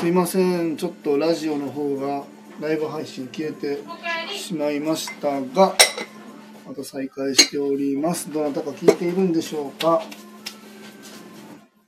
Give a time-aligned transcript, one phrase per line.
[0.00, 0.76] すいません。
[0.76, 2.24] ちょっとラジオの方が
[2.60, 3.80] ライブ配信消えて
[4.32, 5.74] しまいましたが
[6.66, 8.32] また再開しております。
[8.32, 10.02] どなたか聞いているんでしょうか？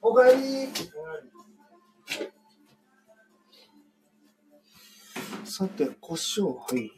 [0.02, 0.68] おかえり。
[5.45, 6.90] さて胡椒はい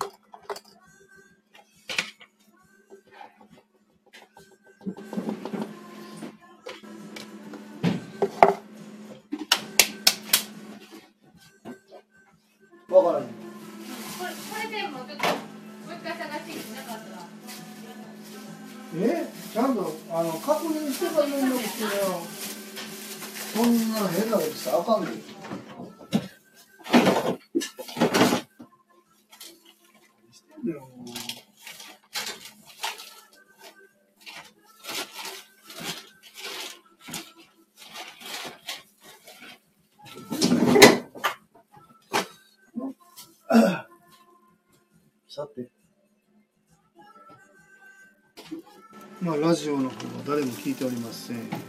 [50.62, 51.61] 聞いておりません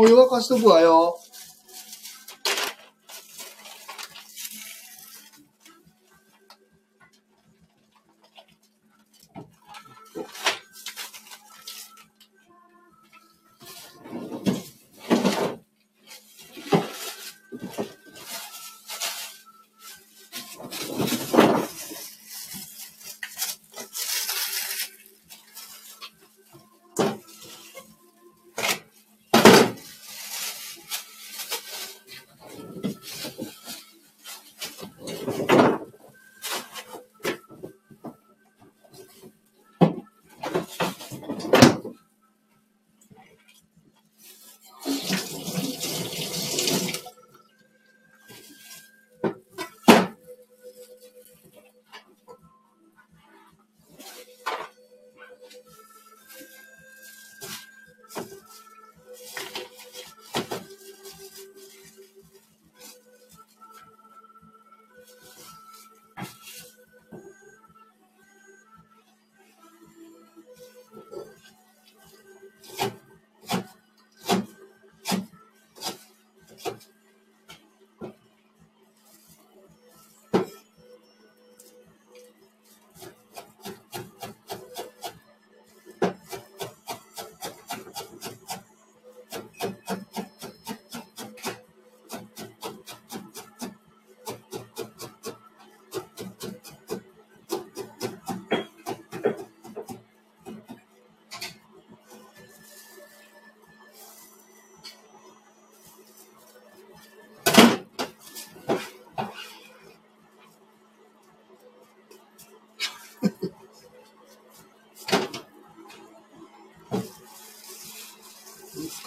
[0.00, 1.17] お湯沸かしとくわよ。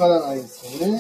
[0.02, 0.98] からないですよね。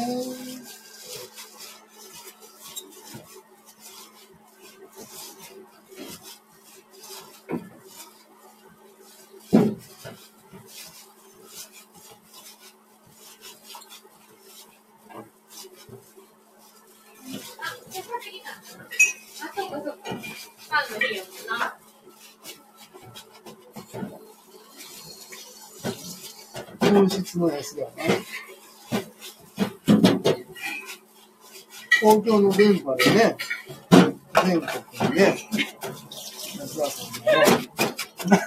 [17.57, 21.77] あ、でこれできたあ、そうかそうか。
[26.79, 28.10] パンの日やつだよな。
[32.01, 33.37] 東京の電波でね、
[34.43, 35.37] 全国にね、
[36.57, 38.37] 安田さんの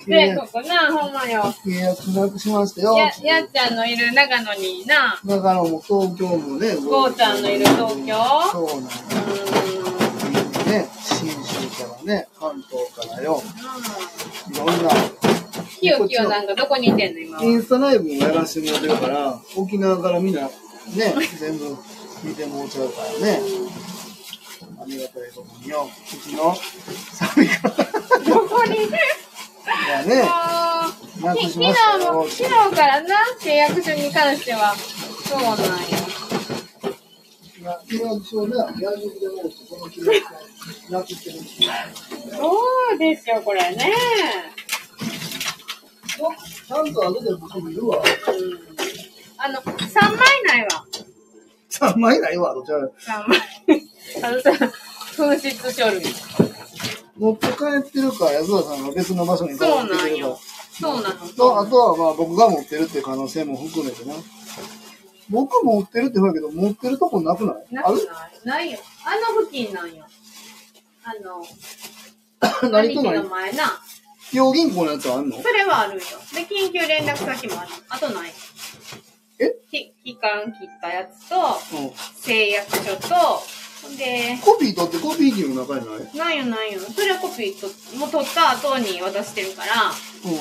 [0.00, 1.42] 契で、約ここな、ほんまよ。
[1.62, 2.96] 契約なくしましたよ。
[2.96, 5.20] や、やっちゃんのいる長野にな。
[5.24, 8.14] 長野も東京もね、ゴーちゃんのいる東京？
[8.50, 8.94] そうなんだ。
[10.64, 13.42] うね、信州からね、関東からよ、
[14.50, 14.78] いろんな、ん。
[15.80, 17.44] きよきよなんかどこにいてんの今は？
[17.44, 20.48] インスタライブもやらせてもらってるから、沖縄からみんな、
[20.94, 21.76] ね、全部
[22.22, 23.40] 見てもらっちゃうからね。
[24.80, 26.54] ありがたいことによ、うちの
[27.12, 27.74] 寒いから。
[28.20, 28.78] どこにい
[29.88, 30.22] やね、
[31.22, 32.28] なくしました日も、よ。
[32.30, 34.76] 昨日からな、契約書に関しては、
[35.24, 35.56] そうなんよ。
[37.88, 38.20] でも
[40.90, 41.68] なくしてるし。
[42.30, 42.40] そ
[42.94, 43.92] うですよ、これね。
[46.16, 48.02] ちゃんと後で僕見るわ。
[49.38, 50.84] あの、3枚ないわ。
[51.70, 53.40] 3枚ないわ、どちら3枚。
[54.22, 54.50] あのさ、
[55.16, 56.02] 紛失書類。
[57.18, 60.38] 持って帰ってるか、安田さんが別の場所にそうってるかなんよ。。
[60.78, 61.28] そうなの。
[61.28, 64.14] と、あとはまあ僕が持ってるっていう可能性も含めてな。
[65.30, 67.74] 僕持ってるって言うけど、持ってるとこなくない？
[67.74, 68.00] なくない
[68.44, 68.78] ないよ。
[69.04, 70.06] あの付近なんよ。
[71.04, 73.80] あの、 何と兄貴の何前な。
[74.32, 75.40] 用銀行のやつはあんの？
[75.42, 76.00] それはあるよ。
[76.34, 77.70] で、緊急連絡先もある。
[77.88, 78.32] あとない。
[79.38, 79.54] え？
[79.70, 81.36] き期間切ったやつと、
[81.76, 81.90] うん。
[82.20, 83.14] 誓約書と、
[83.82, 86.16] ほんで、コピー取ってコピー機の中にない？
[86.16, 86.80] なんよなんよ。
[86.80, 87.66] それはコピーと、
[87.98, 89.90] もう取った後に渡してるから、
[90.24, 90.36] うん。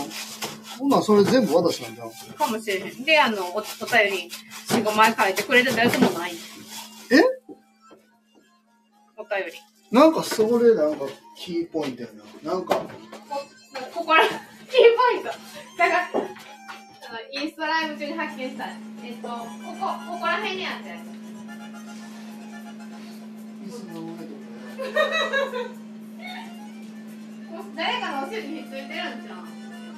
[0.79, 2.09] ほんならそれ全部渡したんじゃん。
[2.33, 3.03] かもしれへん。
[3.03, 3.67] で、あの、おお便
[4.11, 4.31] り
[4.69, 6.33] 4、5枚書いてくれてたやつもない。
[6.33, 6.35] え？
[9.17, 9.53] お便り。
[9.91, 11.05] なんかそれなんか
[11.37, 12.09] キーポイントや
[12.43, 12.51] な。
[12.53, 12.85] なんか、こ
[13.93, 15.29] ここら、キーポイント。
[15.77, 16.11] だから、あ
[17.15, 18.67] の、インスタライブ中に発見した。
[19.03, 21.15] えっと、ここ、ここら辺にあったやつ。
[27.75, 28.91] 誰かのお尻にひっついてるん。
[28.91, 29.47] じゃん。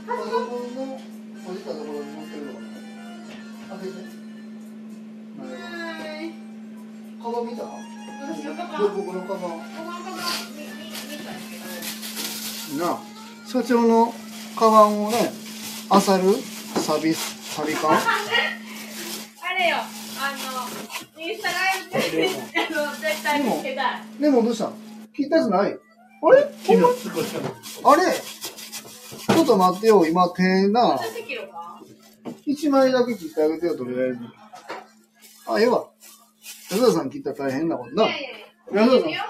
[0.06, 1.00] パソコンの
[1.38, 2.66] 閉じたところに持ってるのかな
[3.78, 3.98] 開けて。
[5.40, 5.46] は
[6.22, 6.34] い。
[7.22, 8.82] カバン見た私のカバン。
[8.96, 9.40] 僕のカバン。
[9.42, 10.22] このカバン、
[10.56, 11.34] み、み、見たん。
[11.34, 12.86] ですけど。
[12.86, 13.00] なあ
[13.48, 14.14] 社長の
[14.56, 15.32] カバンをね、
[15.90, 16.24] あさる
[16.88, 17.98] サビ、サビ缶あ
[19.60, 22.30] れよ、あの、インスタライブ中に、あ
[22.88, 24.02] の、絶対見つけたい。
[24.22, 24.74] でもどうしたん
[25.14, 25.72] 聞いたやつない？
[25.72, 26.50] あれ？
[26.66, 26.88] ほんま
[27.92, 28.04] あれ？
[28.14, 30.98] ちょっと待ってよ、今手な、
[32.46, 34.20] 一枚だけ切ってあげてよ、とりあえず。
[35.46, 35.90] あ、ええわ。
[36.72, 38.08] 安田さん切ったら大変なことな。
[38.08, 38.12] い
[38.74, 38.82] や。
[38.82, 39.28] 安田さん安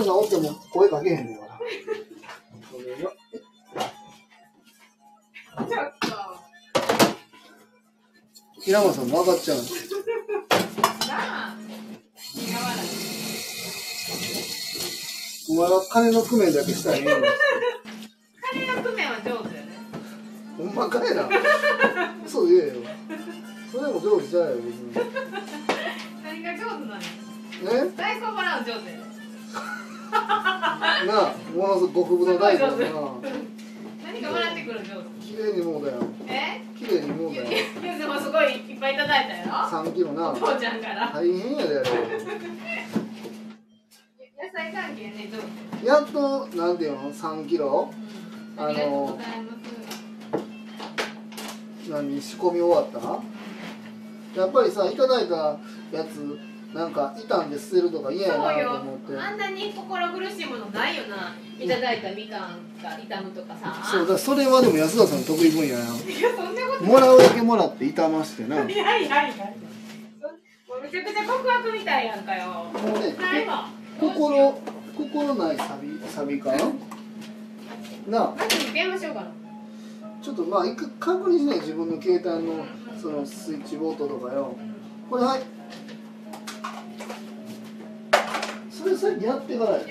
[0.00, 1.56] 田さんおっても声かけへんねんから。
[8.70, 9.02] それよちょっと。
[9.02, 9.58] 平間さんも分かっちゃう。
[15.48, 17.26] お前は金の工面だけしたらええのに。
[18.52, 19.48] 金の工面は上手よね。
[20.56, 21.28] ほんまかいな。
[22.26, 22.74] そう言えよ。
[23.72, 24.94] それも上手じゃないよ、別に。
[26.22, 27.00] 何が上手なのね
[27.96, 29.00] 大根払う上手よね。
[30.10, 30.22] な
[31.08, 33.59] あ、ものすごく極太の大根だな。
[34.12, 34.84] 何か笑ってくる上
[35.20, 35.98] 綺麗にもうだよ。
[36.26, 36.34] 手。
[36.34, 36.60] え？
[36.76, 37.48] 綺麗にもうだよ。
[37.82, 39.44] ゆずもすごいいっぱいいただいたよ。
[39.84, 40.34] 3キロなお。
[40.34, 41.12] 父ちゃんから。
[41.12, 41.74] 大変やで。
[41.74, 41.82] 野
[44.52, 45.38] 菜関係ね、上
[45.78, 45.86] 手。
[45.86, 47.90] やっと、なんていうの、3キロ？
[48.58, 49.52] うんありがとうございま
[51.86, 51.90] す。
[51.90, 52.90] 何、仕込み終わっ
[54.34, 54.40] た？
[54.40, 55.58] やっぱりさ、いただいた
[55.92, 56.38] やつ、
[56.72, 59.16] なんか、傷んで捨てるとか嫌やなと思って。
[59.18, 65.84] あんなに心苦しいものないよないただいたみかんが傷むとかさそうだ、それはでも安田さんの得意分野やな。
[65.84, 65.88] い
[66.22, 68.56] やそんなこともらうだけもらって傷ましてな。
[68.56, 69.44] もういやいやいや
[70.68, 73.68] もうめちゃくちゃ告白みたいやんかよね、ないわ
[73.98, 74.62] 心、
[74.96, 76.52] 心ないサビ、サビか？
[76.52, 76.58] な
[78.08, 79.32] なあ、マジに電話しようかな
[80.22, 82.64] ちょっとまあ、一回確認しない自分の携帯の、
[83.00, 84.54] そのスイッチボートとかよ。
[85.10, 85.42] これはい。
[88.70, 89.86] それさっきやってからや。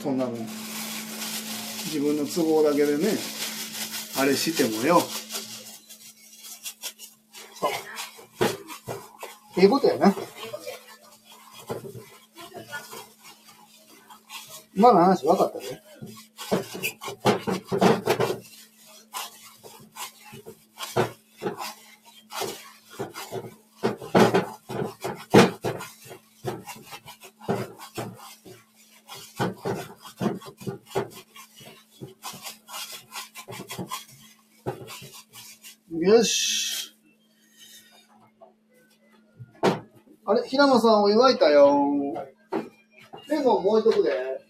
[0.00, 0.30] そんなの。
[0.30, 3.08] 自分の都合だけでね、
[4.18, 5.02] あれしてもよ。
[9.58, 10.14] ええことやな。
[14.74, 15.82] 今の話分かったね。
[36.02, 36.96] よし。
[40.24, 41.72] あれ、平間さんお湯沸いたよ。
[43.30, 44.41] レモンもう一くで。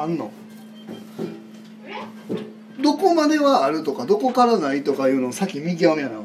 [0.00, 0.30] あんの？
[2.80, 6.18] どこまではあるとかどこからないとかいうのを先見極めやな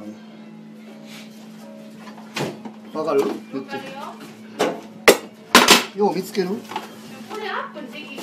[2.93, 3.21] わかる？
[3.21, 3.75] わ言って。
[5.97, 6.49] よよう見つける？
[6.49, 6.55] こ
[7.37, 8.21] れアップできる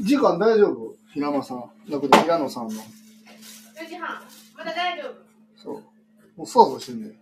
[0.00, 0.94] 時間大丈夫？
[1.12, 1.64] 平間さん。
[1.90, 2.76] だけど平野さんの4
[3.88, 4.22] 時半。
[4.56, 5.14] まだ大丈夫。
[5.56, 5.82] そう。
[6.36, 7.14] もう想像してんねこ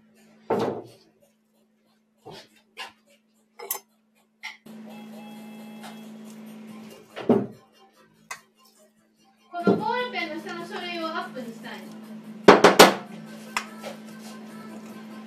[11.29, 11.89] ップにしたいの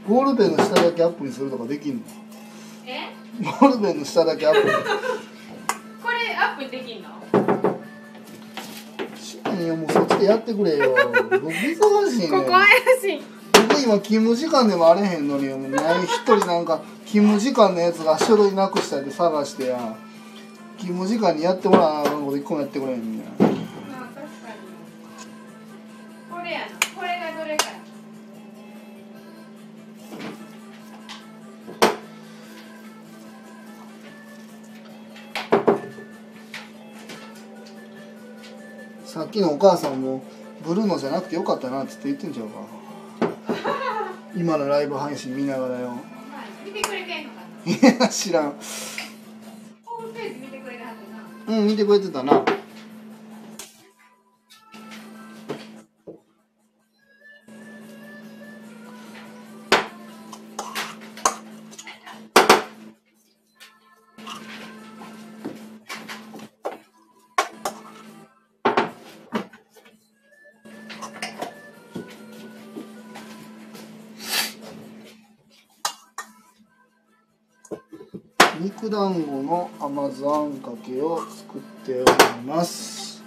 [0.07, 2.01] ボールペンの下だけアップにするとかできんの？
[2.85, 3.11] え？
[3.43, 4.73] ボールペンの下だけアップに。
[4.73, 7.09] これアップできんの？
[9.63, 10.95] いやもうそっちでやってくれよ。
[11.31, 12.67] 僕忙しいねここ怪
[12.99, 13.21] しい。
[13.53, 19.95] 僕今勤務時間でもあれへんのにもうない一人なんか勤務時間のやつが書類なくしたって探してや。
[20.79, 23.50] 勤務時間にやってもらわなあかんこと一個もやってくれへんねんまあ
[39.31, 40.23] きのお母さんも
[40.63, 42.59] ブルーノじゃなくてよかったなって言ってんちゃうか。
[44.35, 45.87] 今のライブ配信見ながらよ。
[45.87, 45.97] はい
[46.65, 47.71] 見てくれてんのかな？
[47.71, 48.53] いや知らん。
[49.83, 50.93] ホームページ見てくれてはっ
[51.47, 51.57] たな。
[51.57, 52.43] うん見てくれてたな
[78.91, 82.05] 団子の甘酢あんかけを作っており
[82.45, 83.23] ます、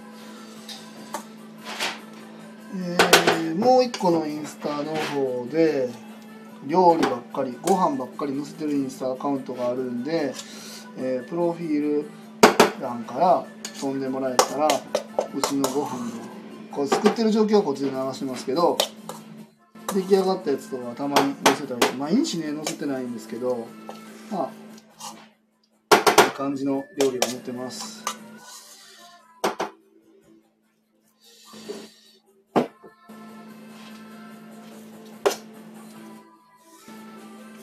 [2.75, 5.89] えーもう一個のインスタの方で
[6.67, 10.33] 料理ばっかりご飯ばっかり載せてるインスタアカウントがあるんで、
[10.97, 12.05] えープロフィール
[12.81, 13.45] 欄から
[13.79, 16.11] 飛んでもらえたらうちのご飯の
[16.71, 18.77] これ作ってる状況はこっちで流してますけど
[19.93, 23.65] 出来上がったやつとかたまに載せたり毎日ね載せてないんですけど
[24.31, 24.64] まあ
[26.35, 28.03] 感じの料理が載ってます。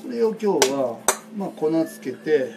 [0.02, 0.98] これを今日は
[1.36, 2.54] まあ粉つけて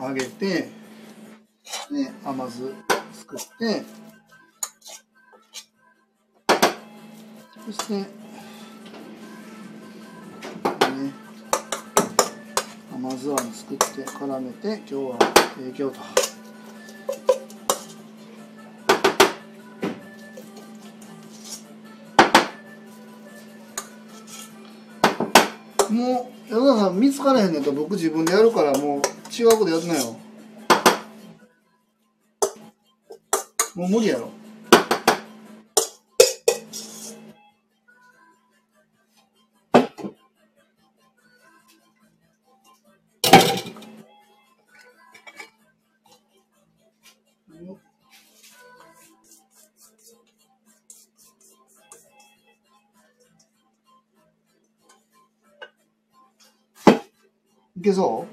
[0.00, 0.70] 揚げてで
[2.24, 2.72] 甘酢
[3.12, 3.82] 作って
[7.66, 8.23] そして
[13.04, 15.18] 甘酢あん作って絡めて今日は
[15.58, 16.00] 提供と。
[25.92, 30.16] もう世の中見つからへんねんと僕自分でやるからもう違うことやってなよ。
[33.74, 34.30] もう無理やろ。
[57.94, 58.23] いけ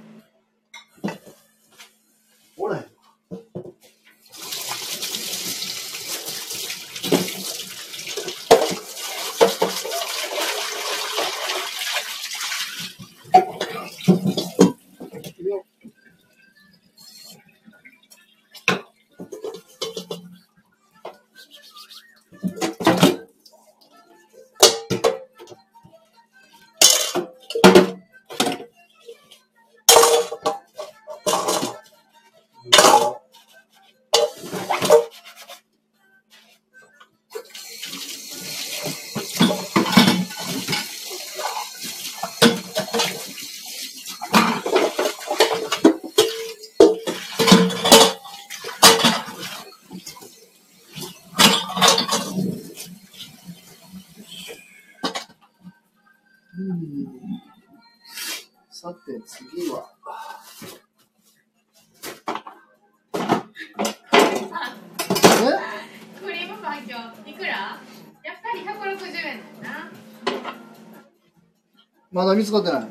[72.12, 72.88] まだ見つかってない。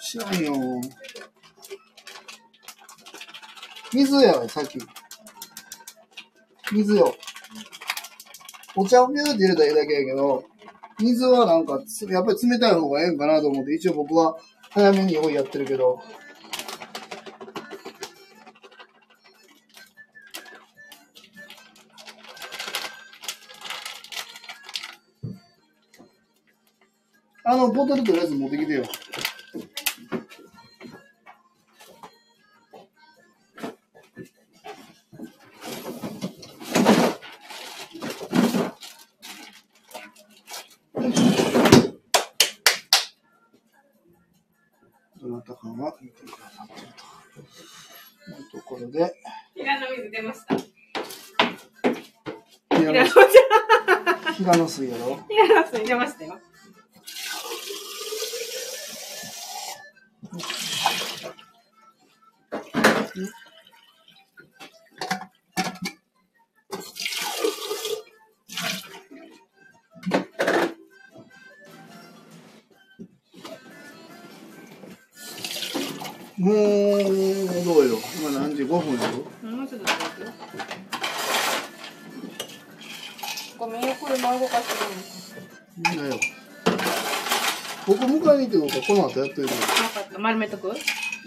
[0.00, 0.52] 知らんよ。
[3.94, 4.78] 水やさっき。
[6.70, 7.14] 水よ。
[8.76, 10.51] お茶を水でって入れただけやけど、
[11.02, 14.36] 水はなんか、やっぱり冷たい方がええんかなと思って、一応僕は
[14.70, 16.00] 早めに用意やってるけど、
[27.44, 28.84] あの、ボトルとりあえず持ってきてよ。
[54.52, 56.38] 水平野水やろ平野水出ましたよ。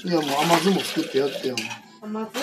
[0.06, 1.56] いや、もう甘酢も作ってやってよ。
[2.00, 2.38] 甘酢？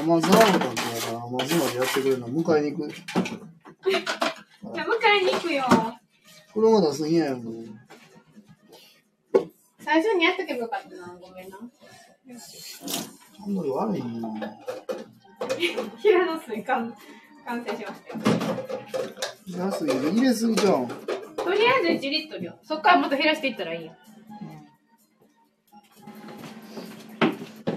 [0.00, 0.72] 甘酢あるかか
[1.12, 2.88] ら、甘酢までやってくれるの迎えに行く。
[2.88, 5.64] じゃあ迎えに行くよ。
[6.54, 7.78] 車出すんややもん。
[9.78, 11.18] 最初にやっとけばよかったな。
[11.20, 11.58] ごめんな。
[13.44, 14.61] あんまり悪いな。
[15.98, 16.94] 平野水完
[17.46, 19.66] 完成しましたよ。
[19.66, 20.88] 安いで入れすぎじゃん。
[21.36, 22.54] とりあえず1リットルよ。
[22.62, 23.92] そっからもっと減らしていったらいいよ。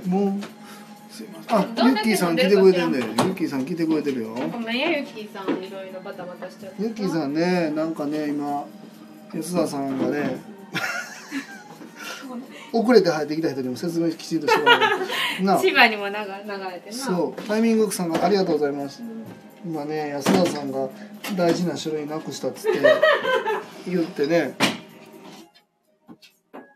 [0.08, 1.58] もう、すいません。
[1.58, 3.00] あ、ユッキーさん来てくれてんね。
[3.00, 4.36] ユッキーさん来てくれてるよ。
[4.36, 5.64] ごめんや、ゆっきーさん。
[5.64, 6.84] いろいろバタバタしちゃって。
[6.84, 8.66] ユッキーさんね、なんかね、今、
[9.34, 10.38] 安田さんがね、
[12.78, 15.44] 遅れて入ってきた人にも説明きちんとしてもらう。
[15.44, 16.94] なあ 千葉にも流流れてな。
[16.96, 19.02] そう、タイミングさんがありがとうございます。
[19.66, 20.90] 今ね、安田さんが
[21.36, 22.80] 大事な書類なくしたっつって
[23.88, 24.56] 言ってね、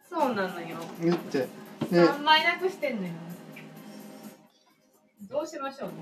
[0.10, 0.78] そうなのよ。
[1.04, 1.46] 言って、ね、
[1.92, 3.10] 3枚なくしてんのよ。
[5.30, 5.94] どうしましょうね。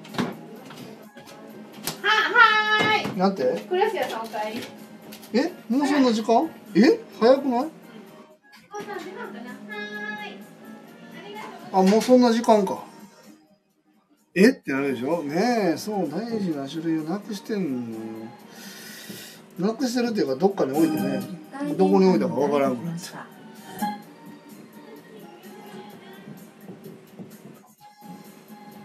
[2.02, 3.18] は、はーい。
[3.18, 3.44] なんて？
[3.44, 4.62] さんお帰り。
[5.34, 5.52] え？
[5.70, 6.50] もうそんな時間？
[6.76, 7.00] え？
[7.20, 7.68] 早くない？
[11.74, 12.84] あ、もうそんな時間か。
[14.36, 14.50] え？
[14.50, 15.24] ってなるでしょ？
[15.24, 18.04] ねえ、そう、大事な書類をなくしてんのよ。
[19.60, 21.22] なくしてるっていうか、どっかに置いてね、
[21.78, 23.10] どこに置いたかわからんくなって。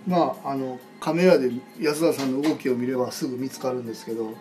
[0.06, 1.50] まあ、あの、カメラで
[1.80, 4.34] 安田さんの動きを見ればすぐ見つかるんですけど、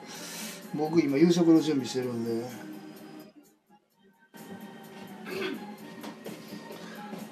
[0.74, 2.46] 僕今夕食の準備してるんで、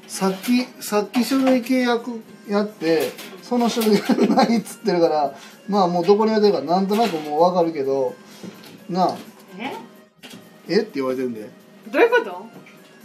[0.10, 3.12] さっき、さっき書類契約やって、
[3.44, 5.34] その書類がないっつってるから、
[5.68, 8.16] まあもうどこに置いてるかなんとなくもうわかるけど、
[8.90, 9.18] なあ、
[9.58, 9.72] え？
[10.68, 10.78] え？
[10.82, 11.48] って言われてるんで、
[11.92, 12.46] どういうこと？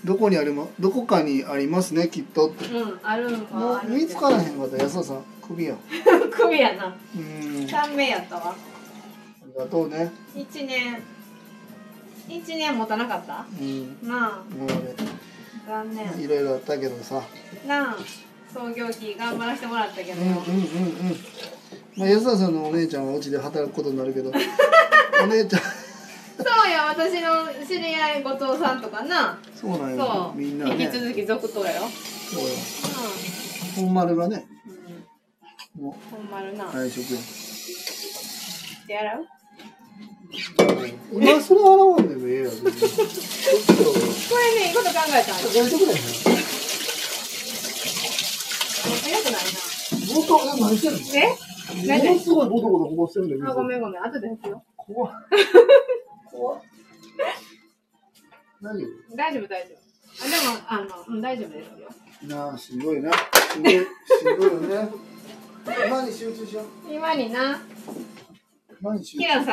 [0.04, 2.64] どこにありま、どこかにありますね、きっとって。
[2.66, 5.76] うん、あるんもう見つからへんかったら安田さん、首や。
[6.32, 6.86] 首やな。
[7.16, 7.64] うん。
[7.66, 8.54] あ短命やったわ。
[9.46, 10.10] りがとうね。
[10.34, 11.02] 一年。
[12.28, 13.44] 一年持たなかった？
[13.60, 13.96] うん。
[14.08, 14.94] なあ、もうね、
[15.66, 16.06] 残念。
[16.20, 17.22] いろいろあったけどさ。
[17.66, 17.96] なあ、
[18.52, 20.20] 創業期頑張らせてもらったけど。
[20.20, 20.38] うんうんうんう
[21.12, 21.16] ん。
[21.96, 24.30] まあ安田さんのお姉ちゃんはうちで働くことになるけど、
[25.22, 29.38] お姉ちゃん、そうや、私の知り合い後藤さんとかな。
[29.54, 30.32] そうなんそよ。
[30.34, 30.38] う。
[30.38, 30.84] みんなね。
[30.84, 31.88] 引き続き続投やろ。
[31.88, 32.48] そうよ。
[33.76, 34.46] 本丸がね、
[35.76, 35.84] うん。
[35.84, 36.64] もほんまるな。
[36.64, 37.20] う退職や。
[38.86, 39.26] 手洗う？
[41.12, 42.16] 今それ洗わんで。
[42.16, 42.50] もええやん。
[42.50, 42.76] ちょっと、こ
[44.38, 45.52] れね、いいこと考えたんよ。
[45.54, 46.00] やりたくないな。
[49.02, 49.64] 早くないな
[50.14, 51.04] ボト、え、何してんのな。
[51.24, 54.02] えものすごいボトボトこぼしてるんだあ、ごめんごめん。
[54.02, 54.28] 後で。
[54.28, 54.64] 拭くよ。
[54.76, 55.12] 怖っ。
[56.30, 56.62] 怖っ。
[58.60, 58.84] 何
[59.16, 59.78] 大丈夫、大丈夫。
[60.24, 60.36] あ、で。
[60.48, 61.64] も、あの、うん、大丈夫で。
[61.64, 61.68] す
[62.26, 62.36] よ。
[62.36, 63.12] なあ、しんどいな。
[63.12, 64.88] しんどい、しんどいよね。
[65.86, 66.92] 今に集中しよう。
[66.92, 67.60] 今にな、
[68.92, 69.40] 平野。
[69.40, 69.46] 安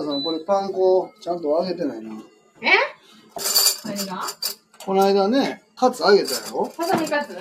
[0.00, 2.10] 田さん、これパン粉ちゃんと分けてないな。
[2.62, 2.70] え？
[3.34, 4.22] こが？
[4.84, 6.72] この間ね、カツ揚げたやろ？
[6.74, 7.34] ささみカツ？
[7.34, 7.36] う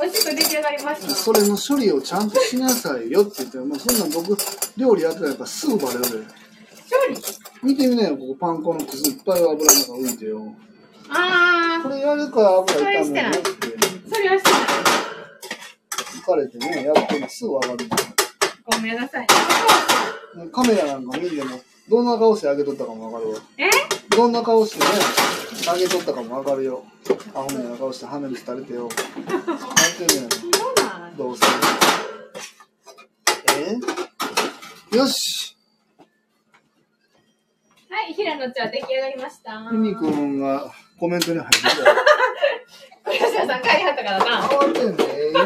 [0.00, 1.08] 美味しく出来上がりましん。
[1.08, 1.14] た。
[1.14, 4.34] それの処理をちゃんとしなさいよって言って、もうそんなん僕、
[4.78, 6.08] 料理やってたらやっぱすぐバレるで。
[6.08, 6.16] 処
[7.10, 7.20] 理？
[7.62, 10.54] 見てみなよ、ここパン粉のくすいっぱい油の中浮いてよ。
[11.10, 14.60] あこれやるから油炒めるってそれー、それはしてない。
[16.22, 17.76] 浮かれてね、やってもすぐ上がる。
[18.66, 19.26] ごめんなさい。
[20.52, 23.40] カメラなんか見ても、どんな顔して揚げとったかもわかるわ。
[23.58, 23.70] え？
[24.10, 24.86] どんな顔してね、
[25.72, 26.84] 揚げとったかもわかるよ。
[27.34, 28.88] アホみたいな顔して鼻水垂れてよ。
[29.26, 29.40] 何
[30.08, 30.30] てんねん。
[30.30, 30.50] そう
[30.84, 31.46] なんどうせ。
[34.92, 34.96] え？
[34.96, 35.56] よし
[37.88, 39.68] はい、平野ちゃん出来上がりました。
[39.72, 41.96] ユニくんがコメントに入ってたよ。
[43.12, 44.42] 吉田さん帰りはったからな。
[44.42, 45.38] 慌てんでええよ。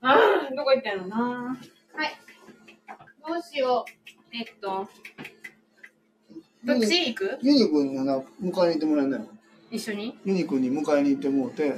[0.00, 0.16] あ
[0.90, 1.56] あ、どな。
[1.94, 2.16] はい。
[3.26, 4.36] どうしよう。
[4.36, 4.88] えっと、
[6.64, 7.38] どっち行く？
[7.42, 9.26] ユニくんにな、迎えに行ってもらえんだよ。
[9.70, 10.18] 一緒に？
[10.24, 11.74] ユニくんに迎えに行ってもうて、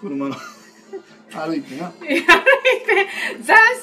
[0.00, 0.34] 車の、
[1.32, 1.90] 歩いてな。
[1.90, 2.26] 歩いて、斬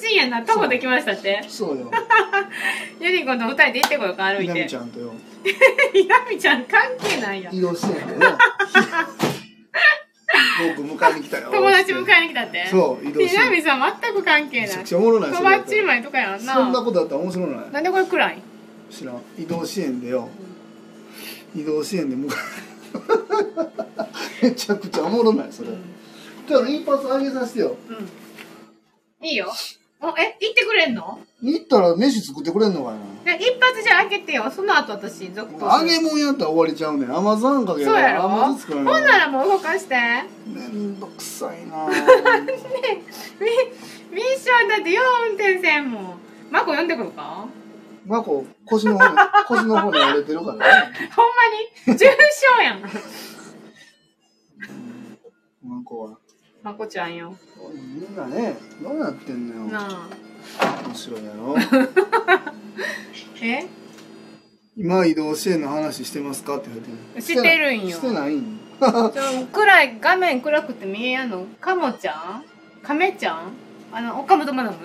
[0.02, 0.44] 新やな。
[0.44, 1.44] 徒歩できましたって。
[1.48, 1.92] そうよ。
[3.00, 4.68] ユニコんと二人で行ってこようか、歩いひなみて。
[4.70, 5.14] ちゃんとよ。
[5.94, 7.56] ひなみちゃん関係ないやん。
[7.56, 8.20] 移動してんやけど。
[10.76, 11.37] 僕迎えに来た
[11.92, 11.98] よ。
[11.98, 12.68] 友達迎えに来たって。
[12.70, 14.86] そう移動してひなみさん全く関係めちゃくない。
[14.86, 16.54] ちゃおもろないとばっちり前とかやんな。
[16.54, 18.42] そんなことだったら面白ないなんでこれ暗い？
[18.90, 20.30] 知らん移動支援でよ
[21.56, 22.34] 移動支援で迎え
[24.44, 25.70] めちゃくちゃおもろないそれ、
[26.48, 29.28] じゃあ一発上げさせてようん。
[29.28, 29.52] いいよ。
[30.00, 31.20] お、え、行ってくれんの？
[31.42, 32.96] 行ったら飯作ってくれんのかえ
[33.36, 34.50] 一発じゃあ開けてよ。
[34.50, 38.24] その後私、続い投な揚げ物やったら終わりちゃうねん甘酢あんかけそうやろ？
[38.24, 39.96] 甘酢作らほんなならもう動かして。
[40.48, 41.98] めんどくさいなミミ
[44.22, 46.20] ッションだってよ運転せんもん。
[46.50, 47.46] マコ呼んでくるか？
[48.06, 49.16] まこ腰の方に
[49.48, 50.64] 腰の方に折れてるからね
[51.16, 51.26] ほん
[51.86, 51.98] まに？
[51.98, 52.82] 重症やん。
[55.64, 56.18] まこは
[56.64, 57.36] マコちゃんよ。
[57.74, 60.08] みんなねどうなってんのよなあ。
[60.86, 61.56] 面白いやろ。
[63.42, 63.68] え？
[64.76, 66.58] 今移動支援の話してますか？
[66.58, 66.82] って言わ
[67.16, 67.98] れて知ってるんよ。
[67.98, 68.60] してないん？
[69.52, 71.46] 暗い、画面暗くて見えやんの。
[71.60, 72.44] カモちゃん？
[72.84, 73.52] カメちゃん？
[73.92, 74.78] あの、岡本マダム？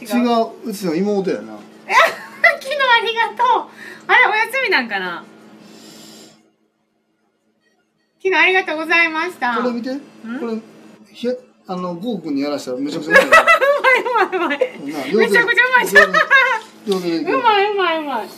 [0.00, 0.08] 違う？
[0.08, 1.52] 違ううちの妹やな。
[1.86, 3.68] 昨日ありがとう。
[4.06, 5.24] あれ、お休みなんかな？
[8.22, 9.58] 昨日ありがとうございました。
[9.58, 9.90] うこれ見て。
[9.94, 10.58] これ
[11.12, 11.34] ひや
[11.66, 13.32] あのゴーくんにやらしたらめちゃくちゃうまいよ。
[14.48, 15.12] まいうまい。
[15.12, 15.88] なめちゃくちゃうまい。
[15.88, 16.12] じゃん
[16.86, 18.28] 両手でいけるうまいうまいうまい。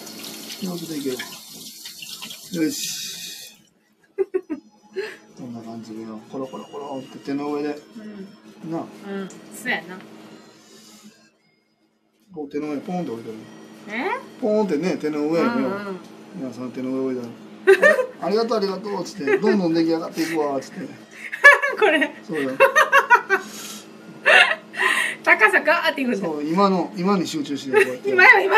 [0.63, 3.57] 両手でいけるよし。
[5.37, 6.21] こんな感じでよ。
[6.31, 7.77] コロコロコロって手の上で。
[8.65, 8.71] うん。
[8.71, 9.29] なうん。
[9.29, 9.99] そうやな。
[12.33, 13.37] こう手の上にポンって置いてる
[13.89, 14.11] え？
[14.41, 15.47] ポンってね手の上に。
[16.37, 17.87] 皆さん手の上置いてある。
[18.23, 20.81] ありがとうありがとうっつってどんどん出来上がっていくわっつって。
[21.79, 22.53] これ、そうだ
[25.67, 26.19] ガーっていくんだ。
[26.27, 28.57] そう今の今に集中してこうやって 今よ、今。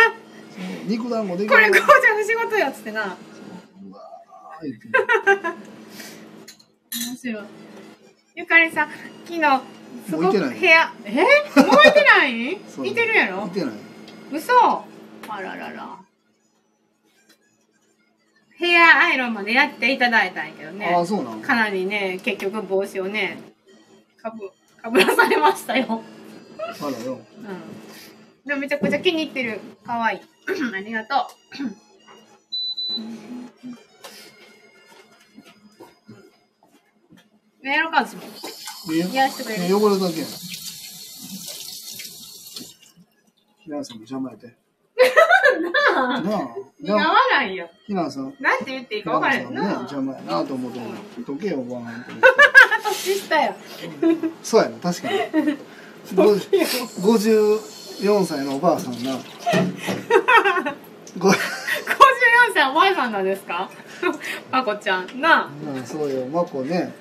[0.86, 3.02] 肉団子できこれ、るこうちゃんの仕事やっつってな。
[3.02, 4.88] うわー言って
[7.08, 7.44] 面白い。
[8.34, 8.90] ゆかりさん、
[9.24, 9.62] 昨日、
[10.08, 11.12] すごく部屋、え？
[11.12, 12.52] もういてない？
[12.52, 13.44] いてるやろ？
[13.46, 13.74] 見てない
[14.32, 14.84] 嘘あ
[15.40, 15.98] ららら。
[18.56, 21.06] ヘアアイロンまでやっていただいたんやけどねああ。
[21.06, 21.40] そうなの？
[21.40, 23.38] かなりね、結局帽子をね、
[24.20, 24.50] かぶ、
[24.82, 26.02] かぶらされましたよ。
[26.68, 28.48] あらようん。
[28.48, 29.60] でもめちゃくちゃ気に入ってる。
[29.84, 30.20] かわいい。
[30.74, 31.14] ありがと
[37.64, 37.68] う。
[37.68, 38.22] やろうか、私も。
[38.92, 40.28] えやらしてくれるえ汚れるだけやん
[43.58, 44.46] ひなさんも邪魔やて
[45.96, 46.20] なあ
[46.80, 47.68] 似合わないよ。
[47.86, 49.72] ひなさんなんて言っていいひか分からへんな。
[49.72, 50.80] 邪魔やなと思って
[51.26, 52.04] 時計をばーん
[52.84, 53.54] 年下よ。
[54.42, 55.18] そうやな確かに
[56.14, 59.18] 54歳のおばあさんな
[61.18, 61.34] ご54
[62.54, 63.68] 歳おばあさんなんですか？
[64.50, 65.20] まこちゃん。
[65.20, 65.48] なあ。
[65.74, 66.92] うんそうよまこね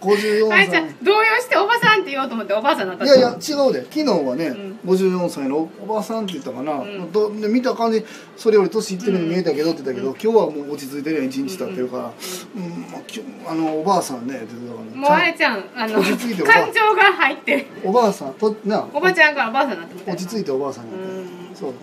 [0.00, 3.82] 54あいちゃ歳ん、動揺しておばさんって言おうと思っておばあさんになったいやいや違うで。
[3.82, 4.78] 昨日はね、ん。
[4.86, 7.12] 54歳のおばあさんって言ったかな、ん。
[7.12, 8.04] どで見た感じ
[8.36, 12.12] それより年いってるように見えたけどって言ったけど、今日はもう落ち着いてるやん一日経ってるから、
[12.56, 12.80] うん。
[12.90, 21.70] まあきゅあのおばあさんねって言ってたからもうあれちちゃん、あの、落ち着いて感情が入っておばあさんとなおばちゃんからおばあさんになって落ち着いておばあさんになってそう。
[21.70, 21.76] うん。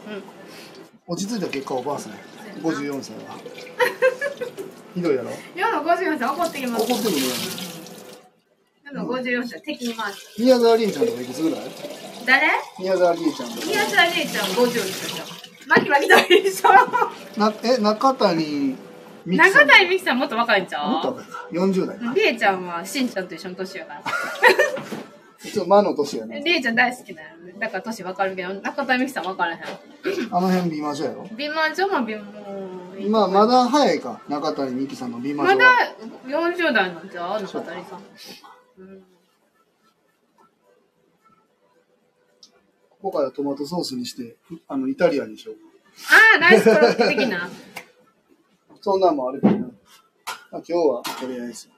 [1.07, 2.17] 落ち着いた結果おばあさんや。
[2.63, 3.37] 54歳は。
[4.95, 5.29] ひどいやろ？
[5.55, 6.85] 夜の54歳怒ってきます。
[6.91, 7.66] 怒ってる
[8.93, 10.39] のね夜の54歳敵に回す。
[10.39, 11.61] 宮沢りえちゃんとかいくつぐらい？
[12.25, 12.47] 誰？
[12.79, 15.23] 宮沢りえちゃんとか宮沢りえちゃん50でしょ。
[15.67, 16.69] マキマキと一緒。
[17.37, 18.75] なえ中谷
[19.25, 20.91] 美紀さ中ん谷美紀さんもっと若いんちゃう？
[20.91, 24.03] もっと若いか40代かりえちゃんはしんちゃんと一緒の年やから。
[25.43, 27.29] 一応魔の年やねりえちゃん大好きだよ。
[27.59, 29.59] だから年分かるけど、中谷美紀さん分からへん。
[30.31, 31.27] あの辺美魔女やろ？
[31.35, 32.23] 美魔女も美魔
[32.99, 37.41] 今まだ早いか中谷美紀さんの美魔女まはだ40代なんちゃう？
[37.41, 37.99] 中谷さん。
[38.77, 39.03] うん。
[42.89, 44.37] ここからトマトソースにして
[44.67, 45.55] あのイタリアンにしよう
[46.11, 47.49] ああ、ライスコロッケ的な。
[48.81, 49.73] そんなんもあるけどな、まあ、
[50.51, 51.69] 今日はとりあえず、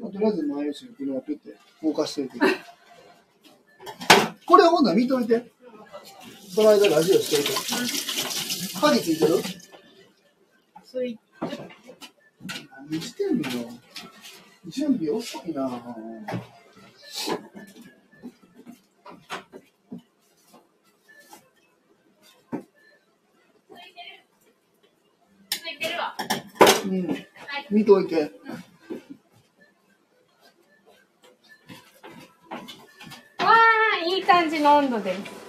[0.00, 2.38] まあ、とりあえず前吉の車ピュって動かしておいて。
[4.44, 5.50] これはほんなら見といて。
[6.54, 8.80] その間ラジオしといて。
[8.80, 9.34] 鍵ついてる？
[10.84, 11.18] そうい
[12.90, 13.42] 何してんの
[14.68, 15.70] 準備遅いな
[25.50, 26.16] ついてるわ。
[26.84, 27.26] うん
[27.70, 28.30] 見といてわ
[33.38, 35.45] あ、いい感じの温度です。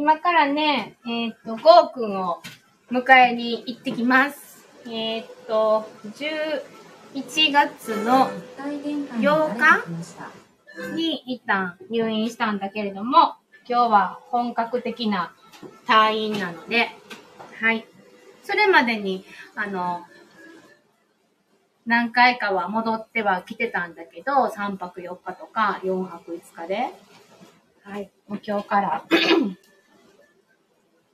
[0.00, 2.40] 今からね、えーっと、ゴーくんを
[2.90, 4.66] 迎えに行ってきます。
[4.86, 5.86] えーっと、
[7.14, 13.34] 11月の8日に一旦入院したんだけれども、
[13.68, 15.34] 今日は本格的な
[15.86, 16.88] 退院なので、
[17.60, 17.84] はい。
[18.42, 20.06] それまでに、あの、
[21.84, 26.86] 何回かは戻っては来てたんだけど、3泊4日とか4泊5日で、
[27.82, 28.10] はい。
[28.28, 29.04] もう今日から、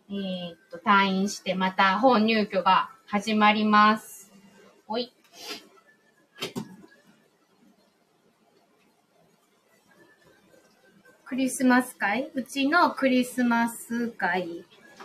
[0.09, 4.31] えーっと、退院して、また本入居が始まります。
[4.87, 5.13] おい。
[11.25, 14.65] クリスマス会うちのクリスマス会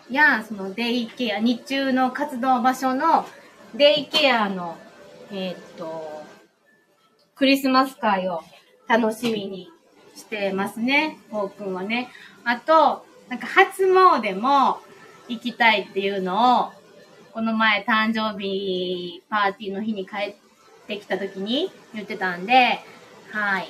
[0.10, 3.26] や、そのデイケア、日中の活動場所の
[3.74, 4.78] デイケアの、
[5.32, 6.24] えーっと、
[7.34, 8.44] クリスマス会を
[8.88, 9.70] 楽しみに
[10.16, 12.12] してますね、こうくんはね。
[12.44, 14.80] あと、なんか初詣も
[15.28, 16.72] 行きたいっていうのを、
[17.34, 20.36] この前誕生日パーティーの日に帰っ
[20.88, 22.80] てきた時に言ってたんで、
[23.32, 23.68] はい。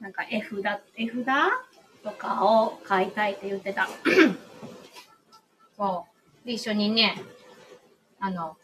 [0.00, 0.52] なんか絵札、
[0.96, 1.24] 絵札
[2.02, 3.88] とかを買いたいって言ってた。
[5.76, 6.06] そ
[6.44, 6.46] う。
[6.46, 7.22] で、一緒にね、
[8.20, 8.56] あの、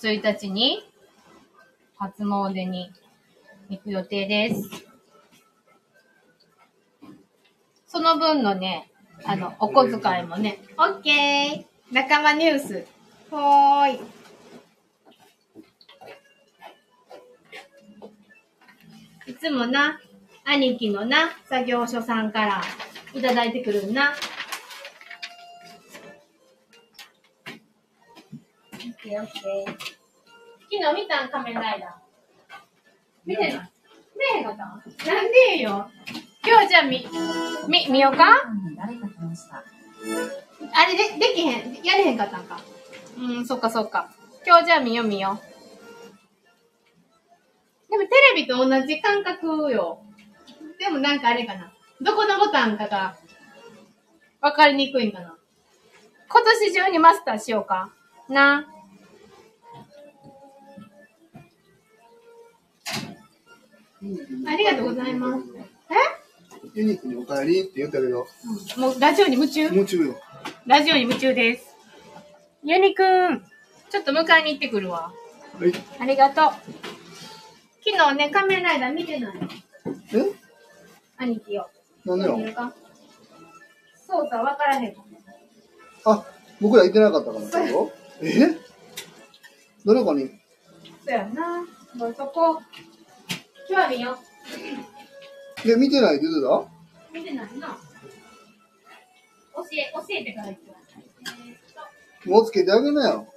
[0.00, 0.88] 1日に
[1.96, 2.90] 初詣に
[3.68, 4.92] 行く予定です。
[7.86, 8.91] その分のね、
[9.24, 12.86] あの、お小遣いもね、オッケー仲間ニュース。
[13.30, 14.00] ほーい。
[19.26, 20.00] いつもな、
[20.44, 22.62] 兄貴のな、作業所さんから
[23.14, 24.12] いただいてくるんな。
[28.72, 29.72] オッケーオッケー。
[29.72, 31.90] 昨日見たん仮面ライダー。
[33.24, 33.72] 見てない
[34.34, 34.64] 見えかった？
[35.12, 35.88] なんでよ。
[36.44, 37.06] 今日じゃあみ、
[37.68, 38.42] み、見ようか
[38.76, 39.58] 誰か来ました？
[39.58, 39.64] あ
[40.86, 41.74] れで、できへん。
[41.84, 42.60] やれへんかったんか。
[43.18, 44.10] うん、そっかそっか。
[44.44, 45.42] 今日じゃあ見よう見よう。
[47.90, 50.02] でもテレビと同じ感覚よ。
[50.78, 51.72] でもなんかあれかな。
[52.00, 53.16] どこのボタンかが、
[54.40, 55.36] わかりにくいんかな。
[56.28, 57.92] 今年中にマスターしようか。
[58.28, 58.66] な。
[64.44, 65.44] ありがとうございます。
[65.90, 65.94] え？
[66.74, 68.26] ユニークにお帰りって言ったけど、
[68.78, 69.62] もうラジオに夢中？
[69.64, 70.16] 夢中よ。
[70.66, 71.76] ラジオに夢中です。
[72.62, 73.44] ユニくん、
[73.90, 75.12] ちょっと迎えに行ってくるわ。
[75.58, 75.72] はい。
[75.98, 76.44] ありがとう。
[77.84, 79.40] 昨日ね、仮面ライダー見てないの。
[79.44, 80.32] え？
[81.18, 81.68] 兄貴よ？
[82.04, 82.72] なんでよか
[84.08, 84.96] そうからへん。
[86.04, 86.24] あ、
[86.60, 88.56] 僕ら行ってなかったからってことえ？
[89.84, 90.30] どれかに？
[91.04, 91.64] そうやな。
[91.94, 92.62] もうそこ。
[93.68, 94.18] 今日は見よ
[95.64, 96.68] で、見てないって言ってう。
[97.12, 97.78] 見てないな。
[99.54, 101.04] 教え、教えてから言ってください。
[101.48, 101.74] えーっと
[102.24, 103.28] たもうつけてあげなよ。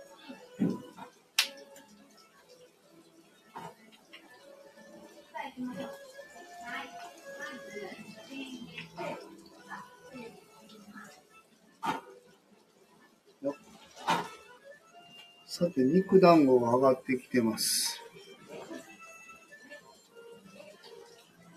[15.46, 18.05] さて、肉団子が上がってきてます。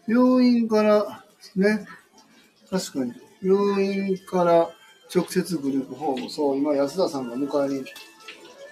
[0.09, 1.23] 病院から、
[1.55, 1.87] ね、
[2.71, 4.71] 確かに、病院から
[5.15, 7.85] 直接グループホーム、そう、今安田さんが迎えに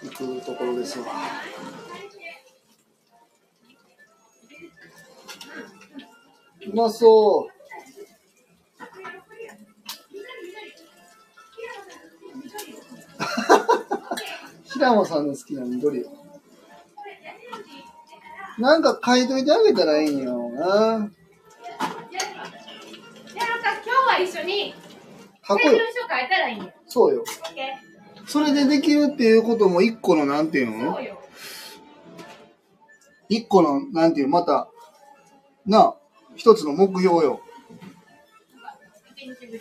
[0.01, 1.05] 行くところですわ。
[6.65, 7.51] うまそう。
[14.73, 16.03] 平野さんの好きな緑。
[18.57, 20.57] なんか書いといてあげたらいいんよな。
[20.59, 21.11] じゃあな
[24.17, 24.73] は一緒に
[25.41, 25.77] 箱よ。
[25.77, 26.61] 書たらいい。
[26.87, 27.21] そうよ。
[27.21, 27.77] オッケ
[28.25, 30.79] それでできるっていうことも一個のなんていうー。
[30.79, 31.21] そのうよ。
[33.29, 34.67] 一個のなんていうまた、
[35.65, 35.95] なあ、
[36.35, 37.41] 一つの目標よ。
[39.15, 39.59] 一日ぶり。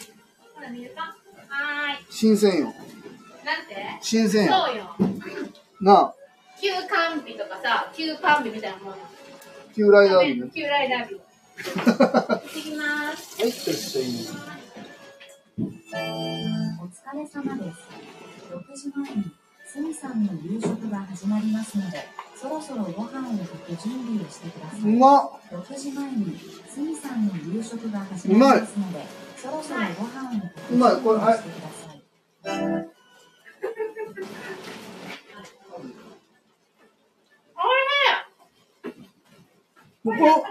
[0.54, 1.02] ほら見るか？
[1.02, 2.06] はーい。
[2.10, 2.66] 新鮮よ。
[2.66, 3.76] なんて？
[4.00, 4.66] 新鮮や。
[4.66, 4.96] そうよ。
[5.80, 6.14] なあ、
[6.60, 8.96] 旧完備とかさ、旧パンビみたいなもんよ。
[9.76, 10.50] 旧ライダービーね。
[10.54, 11.20] 旧ライダービー。
[11.56, 13.40] 行ってきます。
[13.40, 14.04] はい、いらっしゃい。
[15.58, 17.78] お疲れ様です。
[18.52, 19.24] 6時前に、
[19.66, 19.80] す。
[19.80, 21.78] みさんの夕食が始まります。
[21.78, 22.04] ので、
[22.36, 24.80] そろそろご飯を炊く準備をしてください。
[24.82, 26.38] うまっ6時前に、
[26.68, 26.80] す。
[26.80, 28.78] みさんの夕食が始まります。
[28.78, 29.06] ので、
[29.38, 32.02] そろそろご飯を炊く準うまいこれ備をしてください。
[37.58, 38.16] おいしい
[40.04, 40.44] ここ、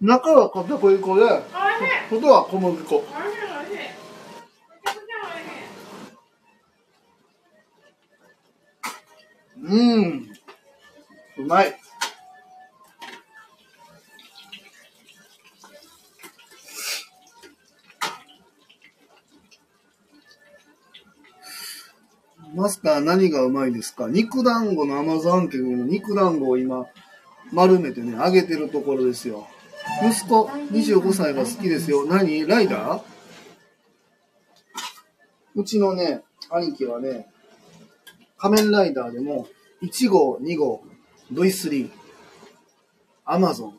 [0.00, 1.22] 中は片栗粉で、
[2.10, 3.04] 外は小麦粉。
[9.62, 10.28] うん。
[11.38, 11.76] うまい。
[22.54, 24.08] マスター何がうまいですか？
[24.08, 26.86] 肉団子の甘酢あんけの肉団子を今
[27.52, 29.46] 丸めてね揚げてるところですよ
[30.02, 32.46] 息子25歳が好きですよ何？
[32.46, 33.02] ライダー？
[35.54, 37.28] うちのね兄貴はね
[38.36, 39.48] 仮面ライダーでも
[39.82, 40.82] 1号、2号、
[41.32, 41.90] V3、
[43.26, 43.72] Amazon。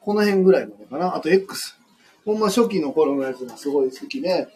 [0.00, 1.14] この辺ぐらいまでかな。
[1.14, 1.76] あと X。
[2.24, 4.48] ほんま初期の頃のやつがすごい好きで、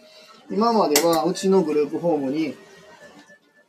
[0.50, 2.54] 今まではうちのグループホームに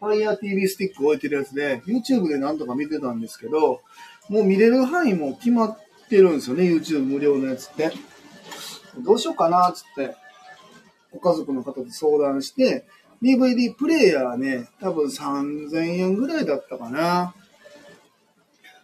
[0.01, 3.81] Fire TV スティック置いてるやつで、YouTube でなんとか見てたんですけど、
[4.29, 7.91] もう見れる範囲も決まってるんですよね、YouTube 無料のやつって。
[8.99, 10.15] どうしようかな、つって、
[11.11, 12.85] ご家族の方と相談して、
[13.21, 17.33] DVD プレイヤーね、多分3000円ぐらいだったかな。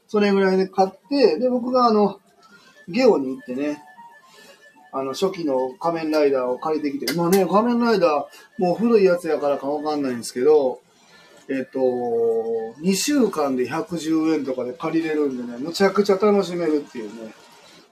[0.08, 2.20] それぐらいで買って、で、僕があの、
[2.88, 3.82] ゲオに行ってね、
[4.92, 10.82] あの、初期の仮面ライダーを借りてきて、まあね、仮面ライダー、もう古いやつやからかわかんないんですけど、
[11.50, 11.80] えっと、
[12.82, 17.34] 2週間で110円とかで借りれるんでね、むちゃくちゃ楽しめるっていうね。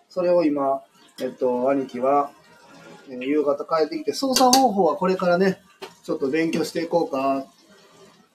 [0.10, 0.82] それを今、
[1.22, 2.32] えっと、兄貴は、
[3.10, 5.62] えー夕方帰ってきて、操作方法はこれからね、
[6.04, 7.46] ちょっと勉強していこうか、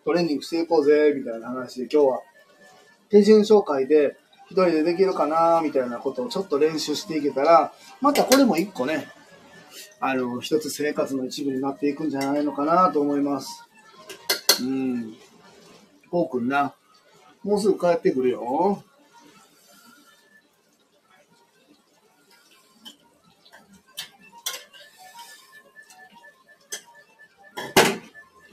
[0.04, 2.20] トレーニングしていこうぜ、みたいな話で今日は
[3.08, 9.08] 手順紹介で一人でできるかな、みたいなことをちょっと練習していけたら、またこれも一個ね、
[10.00, 13.64] あの、一つ生活の一部になっていくんじゃないのかなと思います。
[14.60, 15.16] うん。
[16.10, 16.74] こうくんな、
[17.42, 18.82] もうすぐ帰ってくるよ。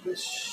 [0.06, 0.51] よし。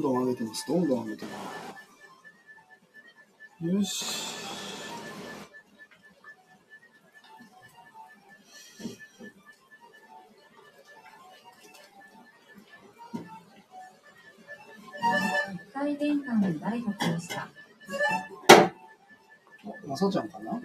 [0.00, 0.66] んどん上げてます。
[0.66, 1.30] どんどん上げてま
[3.60, 3.66] す。
[3.66, 4.40] よし。
[15.52, 17.48] 一回玄関に誰が来ました。
[19.86, 20.59] まさちゃんかな？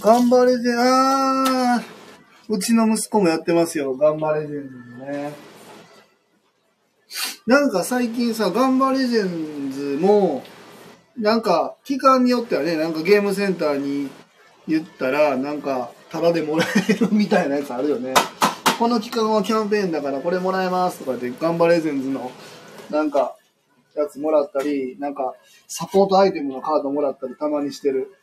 [0.00, 3.94] 頑張れで、あー、うちの息子もやってますよ。
[3.94, 5.32] 頑張れジェンズね。
[7.46, 10.42] なんか最近さ、ガンバレジェンズも、
[11.18, 14.08] なんか、期間によってはね、なんかゲームセンターに
[14.66, 18.14] 言ったら、なんか、タダでもらえるみたいなやつあるよね。
[18.78, 22.30] この期間はキャンペーンだからこれもらえますとか言って、ガンバレジェンズの
[22.90, 23.36] なんか、
[23.94, 25.34] やつもらったり、なんか、
[25.66, 28.14] サポートアイテムのカードもらったりたまにしてる。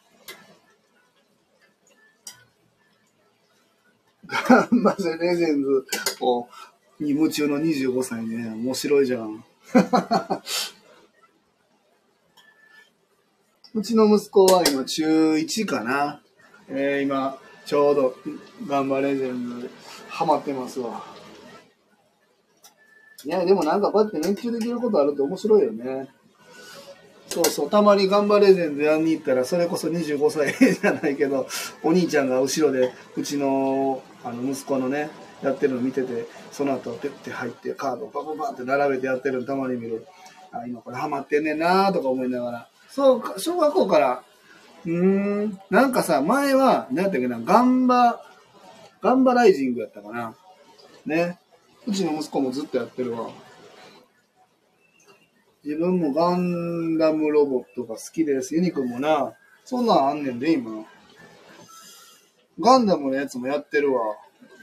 [4.28, 5.86] ガンバレジェンズ
[6.22, 6.48] を
[7.00, 9.46] に夢中の25歳ね、面白いじゃん。
[13.74, 16.22] うちの息子は今中1かな。
[16.68, 18.16] えー、今、ちょうど
[18.68, 19.70] ガンバレジェンズ
[20.10, 21.04] ハマってますわ。
[23.24, 26.10] いや、でもなんかこうやって熱中できることあると面白いよね。
[27.28, 31.48] そうそう、たまにガンバレジェンズやんに行ったら、それこそ25歳じゃないけど、
[31.84, 35.10] お兄ちゃんが後ろで、うちのあの息子のね、
[35.42, 40.06] やってるの見てて、その後、ペッて入って、カードをバババって並べてやってるのたまに見る。
[40.52, 42.70] あ、今これハマってんねんなーとか思いながら。
[42.90, 44.24] そうか、小学校から、
[44.86, 48.22] うーん、なんかさ、前は、何やったっけな、ガンバ、
[49.02, 50.36] ガンバライジングやったかな。
[51.06, 51.40] ね。
[51.86, 53.30] うちの息子もずっとやってるわ。
[55.64, 58.56] 自分もガンダムロボットが好きです。
[58.56, 59.34] ユニくんもな、
[59.66, 60.86] そんなんあんねんで、今。
[62.60, 64.16] ガンダムのやつもやってるわ、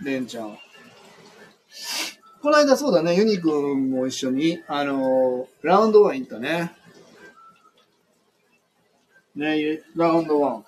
[0.02, 0.58] レンちゃん。
[2.42, 6.72] この間そうだね、ユニくんも一緒に、あのーラウンドワン行ったね。
[9.34, 10.64] ね、ラウンドワン。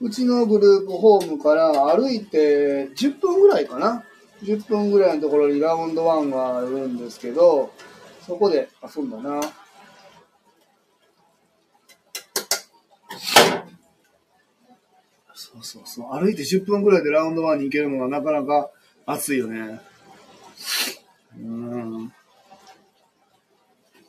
[0.00, 4.04] うちのグループホームから歩いて10分ぐらいかな。
[4.42, 7.72] 10分ぐらいのところにラウンドワンがあるんですけど、
[8.26, 9.40] そこで遊んだな。
[15.62, 16.20] そうそうそう。
[16.20, 18.70] 歩いて10分ぐらいでラウンドワンに行けるのがなかなか
[19.06, 19.80] 熱いよね。
[21.36, 22.12] うん。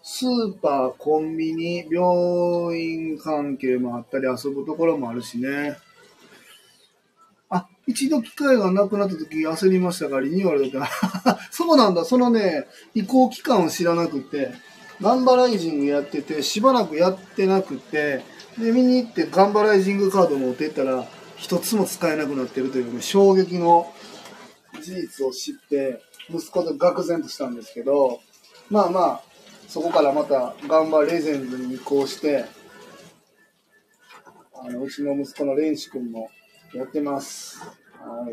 [0.02, 5.78] スーパー、コンビニ、病院関係もあったり遊ぶところもあるしね。
[7.50, 10.90] あ、一度機会がなくなった時焦りましたが、リニューアルだっ
[11.24, 11.40] た。
[11.52, 14.52] そうなんだ、そのね、移行期間を知らなくて、
[15.02, 18.24] ガンバライジングやってて、しばらくやってなくて、
[18.58, 21.08] で、見に行ってガンバライジングカード持ってったら、
[21.40, 23.92] 一つも使えなくなってるというね、衝撃の
[24.82, 28.20] 事実を知って、息子と愕然としたんですけど、
[28.70, 29.24] まあまあ、
[29.68, 32.46] そこからまたガンバレジェンズに移行して、
[34.54, 36.30] あの、うちの息子のレンシ君も
[36.74, 37.60] やってます。
[37.60, 38.30] は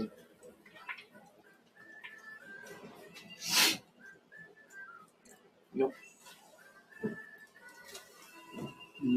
[5.74, 5.78] い。
[5.78, 5.90] よっ。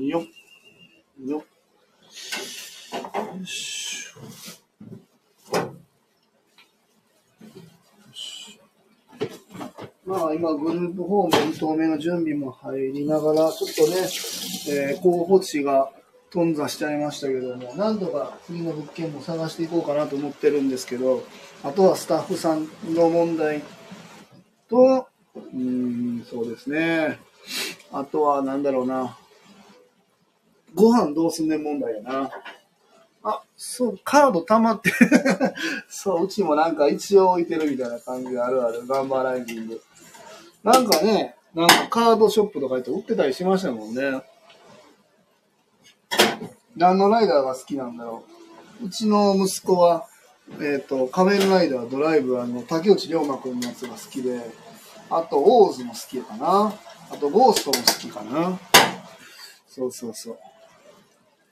[0.07, 0.23] よっ。
[1.27, 1.41] よっ。
[3.39, 3.78] よし
[10.29, 13.97] あ今グループホーム2投目の準備も入りながら、ちょっとね、
[14.69, 15.91] えー候補地が
[16.31, 21.23] 頓挫しちゃいましたけども、なんとか次の物件も探していこうかなと思ってるんですけど、
[21.63, 23.63] あとはスタッフさんの問題
[24.69, 27.19] と、うん、そうですね。
[27.91, 29.17] あとはなんだろうな。
[30.75, 32.29] ご飯どうすんねん問題やな。
[33.23, 34.91] あ、そう、カード溜まって。
[35.89, 38.85] そう、うちもなんか一応置いてるみたいな感じがあるある。
[38.87, 39.81] ガンバーライジング。
[40.63, 44.21] なんかね、なんかカードショップとか行って売ってたりしましたもんね。
[46.75, 48.23] 何のライダーが好きなんだろ
[48.81, 48.85] う。
[48.85, 50.07] うちの息子は、
[50.61, 54.39] えっ、と、仮面ライダードライブ、あの、竹内涼真くんのやつが好きで、
[55.09, 56.73] あと、オーズも好きかな。
[57.11, 58.59] あと、ゴーストも好きかな。
[59.67, 60.37] そうそうそう。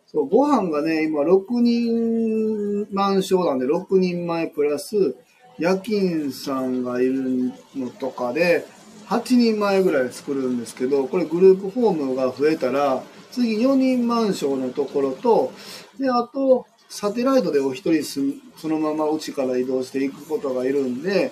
[0.05, 5.15] そう、ご飯がね、今6人満床なんで6人前プラス
[5.59, 8.65] 夜勤さんがいるのとかで
[9.07, 13.01] 8人前ぐらい作るんですけど、これグループホームが増えたら
[13.31, 15.53] 次4人満床のところと、
[15.97, 18.21] で、あとサテライトでお一人す
[18.57, 21.31] そのままうちから移動していくことがいるんで、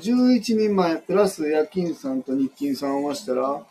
[0.00, 3.62] 11人前プラス夜勤さんと日勤さんを合わせたら、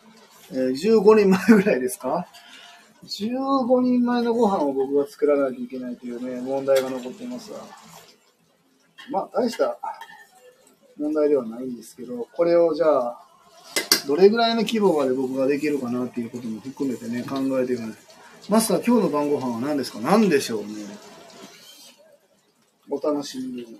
[0.51, 2.27] えー15人前ぐらいですか
[3.05, 7.59] ？15人前のご飯を僕が作らないといけないというね、問題が残っていますが。
[9.09, 9.77] まあ、大した
[10.97, 13.26] 問題ではないんですけど、これをじゃあ、
[14.05, 17.97] どれぐらいの規模まで僕ができるかなっていうことも含めてね、考えていかない。
[18.49, 19.99] マスター、今日の晩ご飯は何ですか？
[19.99, 20.67] 何でしょうね。
[22.89, 23.79] お楽しみに。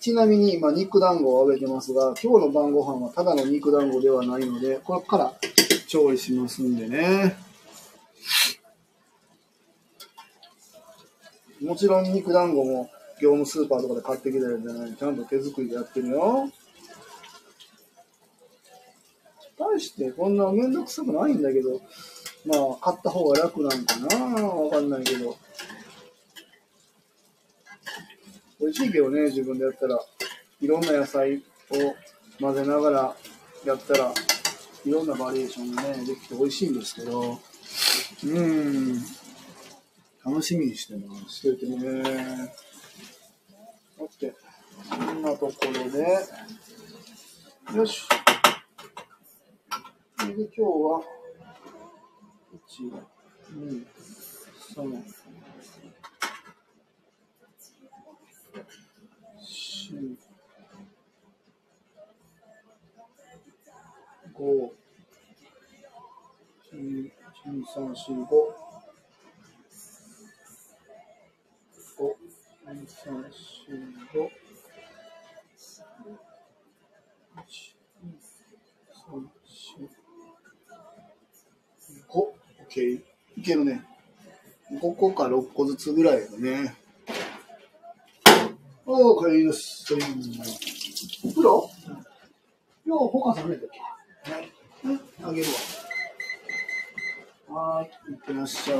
[0.00, 5.34] ちなみに今、肉団子を揚げてますが、今日の晩ご飯はただの肉団子ではないので、これから
[5.88, 7.36] 調理しますんでね。
[11.60, 14.94] もちろん肉団子も業務スーパーとかで買ってきたやつじゃない。
[14.94, 16.50] ちゃんと手作りでやってるよ。
[19.86, 21.80] してこんなめんどくさくないんだけど、
[22.44, 25.36] まあ買った方が楽なんかなわかんないけど。
[28.60, 29.98] 美味しいけどね、自分でやったら。
[30.58, 31.40] いろんな野菜を
[32.40, 33.16] 混ぜながら
[33.66, 34.12] やったら、
[34.86, 37.38] いろんなバリエーションがね、できて美味しいんですけど、
[38.24, 39.02] うん、
[40.24, 41.36] 楽しみにしてます。
[41.36, 42.52] しててね。
[43.98, 44.34] オッケー。
[45.06, 46.18] こんなところで、
[47.76, 48.08] よし。
[50.26, 51.00] それで今日は、
[52.52, 52.90] 1、
[53.54, 53.86] 2、
[54.74, 54.82] 3、
[59.12, 60.18] 4、
[64.34, 64.72] 5、
[66.72, 67.12] 1、
[67.46, 68.34] 2、3、4、5、
[71.96, 72.16] 5、
[72.66, 73.78] 2、3、4、
[74.12, 74.30] 5、
[77.36, 78.18] 1、2、
[79.06, 79.35] 3
[82.16, 83.02] 5、OK。
[83.36, 83.84] いけるね。
[84.72, 86.74] 5個か6個ずつぐらいだね。
[88.86, 89.92] おー、帰りです。
[89.92, 90.02] はい。
[91.24, 91.70] お風呂
[92.86, 93.68] 今日、ほかさんねだっ
[94.24, 94.30] け？
[94.32, 94.52] はい。
[95.22, 95.48] あげる
[97.48, 97.56] わ。
[97.78, 98.12] はーい。
[98.12, 98.78] いってらっしゃい。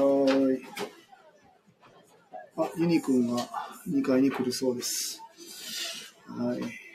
[2.58, 3.48] あ、ユニくんが
[3.88, 5.20] 2階に来るそうです。
[6.28, 6.85] はい。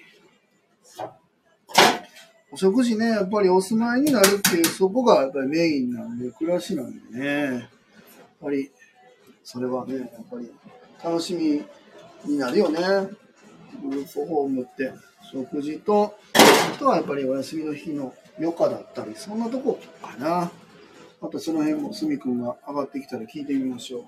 [2.54, 7.46] お食事ね、やっぱりお住まいになるっていう、そこがやっぱりメインなんで、暮らしなんでね。
[7.54, 7.62] やっ
[8.42, 8.70] ぱり、
[9.42, 10.52] それはね、やっぱり
[11.02, 11.64] 楽しみ
[12.26, 12.80] になるよね。
[13.82, 14.92] グループホームって、
[15.32, 16.18] 食事と、
[16.76, 20.52] あとはやっぱりお休みの日の余暇だったり、そんなとこかな。
[21.22, 24.04] あとその辺もすみくんが上がってきたら聞いてみましょう。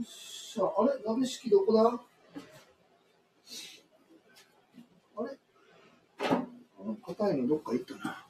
[0.00, 0.92] っしゃ、あれ？
[1.04, 2.00] 鍋敷どこだ？
[5.16, 5.38] あれ？
[7.06, 8.25] 硬いのどっか行ったな。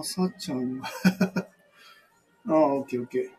[0.00, 0.88] ま、さちゃんが
[2.48, 3.30] ああ、オッケーオッケ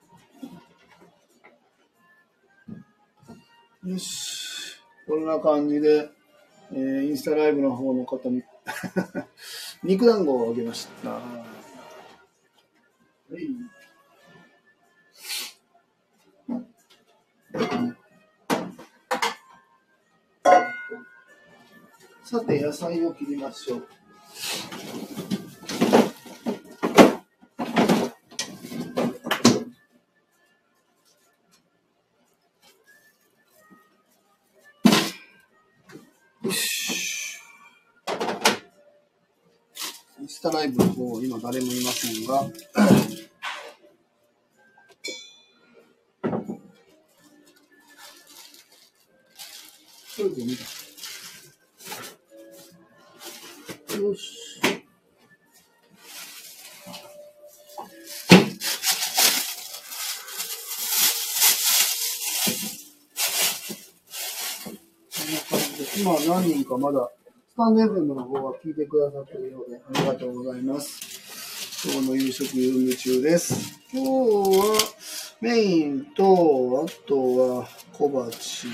[3.84, 3.90] ー。
[3.90, 4.78] よし。
[5.08, 6.12] こんな感じで、
[6.72, 8.44] えーインスタライブの方の方に
[9.82, 11.10] 肉団子をあげました。
[11.10, 11.20] は
[13.32, 13.50] い。
[22.24, 24.01] さて、野菜を切りましょう。
[41.24, 42.34] 今誰もいませんが。
[54.00, 54.52] よし。
[65.98, 67.12] 今何人かまだ、
[67.52, 71.01] スタンド FM の方は聞いてくださっているようで、ありがとうございます。
[71.84, 73.80] 今日の夕食用夢中です。
[73.92, 74.78] 今日は
[75.42, 77.16] メインと、あと
[77.60, 78.72] は小鉢が、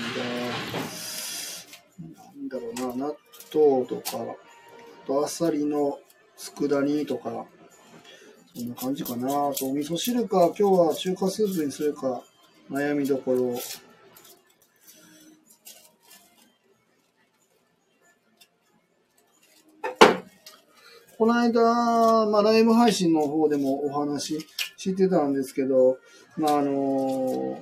[2.22, 3.16] なんだろうな、納
[3.54, 4.18] 豆とか、
[5.04, 5.98] あとあさりの
[6.36, 7.46] 佃煮とか、
[8.54, 9.26] そんな感じかな。
[9.26, 12.22] あとお味噌汁か、今日は中華スープにするか、
[12.70, 13.58] 悩みどころ。
[21.18, 24.46] この間、まあ、ライブ配信の方でもお話し
[24.76, 25.98] してたんですけど、
[26.36, 27.60] まあ、あの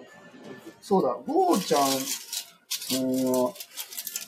[0.83, 3.53] そうだ、ゴーちゃんさんは、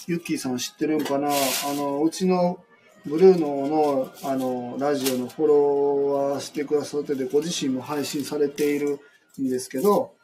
[0.07, 1.29] ユッキーさん知ってるんかな？
[1.29, 2.65] あの、うちの
[3.05, 8.99] ブルーノの、あの、ラジオのフォロワーしてくださってて、ご自身も配信されている
[9.39, 10.15] んですけど、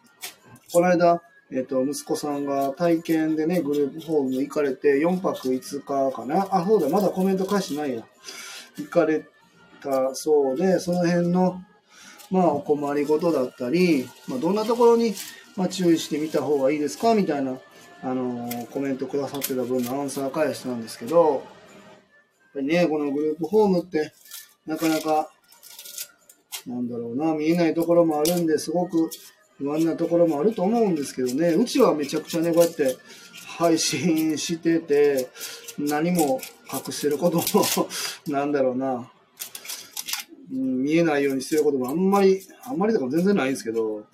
[0.73, 6.49] この間、えっ、と、息子さんが体験でね、グループホーム行かれて、4泊5日かな？
[6.51, 8.03] あ、そうだ、まだコメント返してないや。
[8.77, 9.25] 行かれ
[9.83, 11.63] たそうで、その辺の、
[12.31, 15.15] まあ、お困りごとだったり、まあ、どんなところに、
[15.57, 17.15] まあ、注意してみた方がいいですか？
[17.15, 17.59] みたいな、
[18.03, 21.41] あのーコメントくださってた分のアンサー返したんですけど、やっ
[22.55, 24.13] ぱりね、このグループホームって、
[24.67, 25.31] なかなか、
[26.67, 29.11] なんだろうな、見えないところもあるんで、すごく
[29.59, 32.97] 不安なところもあると思うんですけどね、うちはめちゃくちゃね、こうやって
[33.57, 35.29] 配信してて、
[35.79, 36.41] 何も
[36.73, 37.45] 隠してることも、
[38.27, 39.11] なんだろうな、
[40.51, 44.05] 見えないようにしてることもあんまり、あんまりとか全然ないんですけど、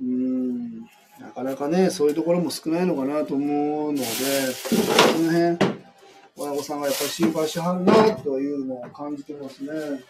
[0.00, 0.80] うん、
[1.20, 5.78] なかなかね、そういうところも少ないのかなと思うので、その辺、
[6.36, 10.02] 親御さんがやっぱり心配しはるなというのを感じてますね。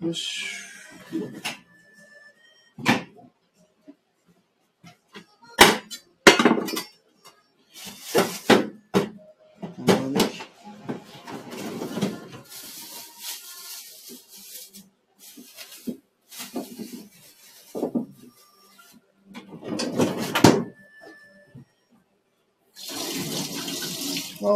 [0.00, 0.46] よし。
[9.86, 10.26] 玉ねぎ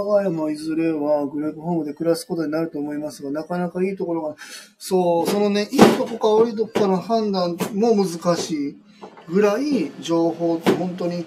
[0.00, 4.36] 我が家もいずれはグループホームで暮らすことになると思いますが、なかなかいいところが、
[4.78, 8.76] そう、そのね、いいとこか悪いとこかの判断も難しい
[9.28, 11.26] ぐらい、情報って本当に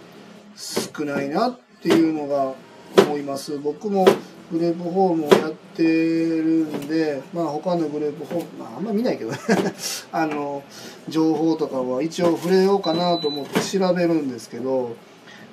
[0.55, 2.53] 少ないなっていうのが
[2.97, 3.57] 思います。
[3.59, 4.05] 僕も
[4.51, 9.37] グループホームをやってるんで、まあ他のグループホーム、まああんま見ないけどね、
[10.11, 10.63] あの、
[11.09, 14.95] 情報とかは一応触れようかなと思って調べるんですけど、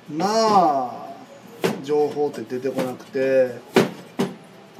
[0.09, 1.00] まあ、
[1.83, 3.55] 情報って出てこなくて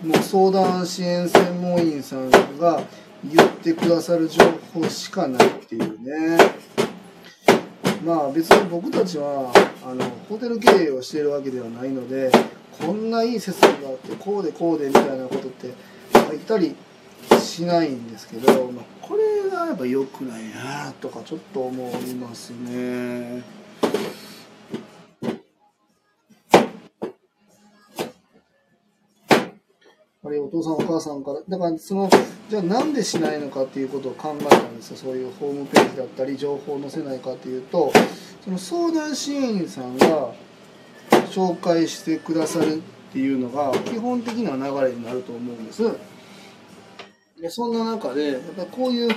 [0.03, 2.81] もう相談支援専門員さんが
[3.23, 4.43] 言ってくださる情
[4.73, 6.37] 報しかないっていうね
[8.03, 9.51] まあ別に僕たちは
[9.85, 12.31] あのホテル経営をしているわけではないので
[12.79, 15.73] こんないい設備があってこうでこうでみたいなことって
[16.13, 16.75] 言ったり
[17.39, 23.43] しないんですけど、まあ、これがやっぱ良くないなとかちょっと思いますね。
[30.23, 32.07] あれお父さんお母さんからだからその
[32.47, 34.97] じゃあなんでしないのかっていうことを考えたんですよ。
[34.97, 37.91] そういうホームページだったり情報を載せないかっていうと
[38.43, 40.33] その相談支援員さんが
[41.31, 42.79] 紹介してくださるっ
[43.11, 45.83] ていうのが基本的な流れになると思うんです。
[47.41, 49.07] でそんな中でやっぱこういう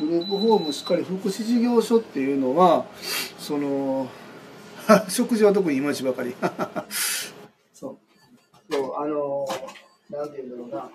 [0.00, 2.84] グループホームしっかり福祉事業所っていうのは
[3.38, 4.08] その
[5.08, 6.34] 食事は特にいまいちばかり。
[7.72, 7.98] そう。
[8.72, 9.46] そうあの
[10.10, 10.90] なんて言うんだろうな。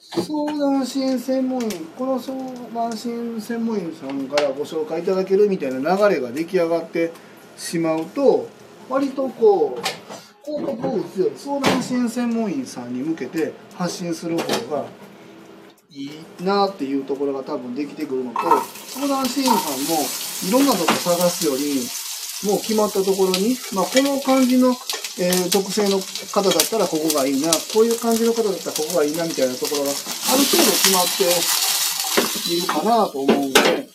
[0.00, 2.36] 相談支援専門員、この相
[2.74, 7.12] 談支援専門員さんからご紹介いただけるみたいな流れが出来上がって
[7.56, 8.48] しまうと、
[8.88, 9.82] 割とこう、
[10.44, 14.44] 広告を打つより相談支援専門員さんに向けて発信する方
[14.74, 14.86] が
[15.90, 16.10] いい
[16.42, 18.40] なっていうところが多分できてくるのと、
[18.88, 19.58] 相談支援さんも
[20.48, 21.86] いろんなとこ探すより、
[22.50, 24.74] もう決まったところに、まあ、この感じの、
[25.18, 33.88] えー特性の方だったらここがいいな、こういう感じの方だったらここがいいなみたいなところがある程度決まっているかなと思うので、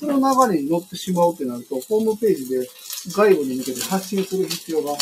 [0.00, 2.68] その流れに乗ってしまうってなると、ホームページで
[3.08, 4.94] 外部に向けて発信する必要が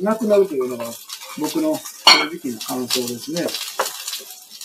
[0.00, 0.84] なくなるというのが
[1.38, 3.46] 僕の正直な感想ですね。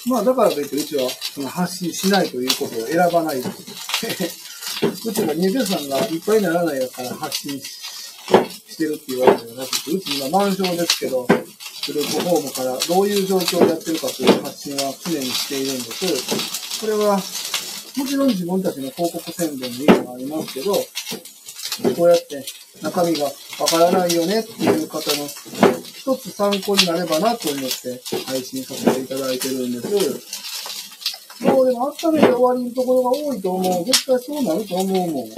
[0.08, 4.42] まあだからといってうちはその発信しないということを選ばないです。
[5.08, 7.91] うちが入居者さんがいっぱいにならないから発信し
[8.72, 11.34] してるっていうわけではなくて、うち今満床ですけど、グ
[11.94, 16.80] ループホームからどういう状況をやってるかという発信は常にしているんです。
[16.80, 17.18] これは、
[17.98, 20.74] もちろん自分たちの広告宣伝の意味もありますけど、
[21.96, 22.46] こうやって
[22.82, 23.32] 中身がわ
[23.68, 31.44] からないよねっていう方の一つ参考になればなと思って配信させていただいてるんです。
[31.44, 33.86] もうでも温めて終わりのところが多いと思う。
[33.86, 35.30] 絶対そうなると思うもん。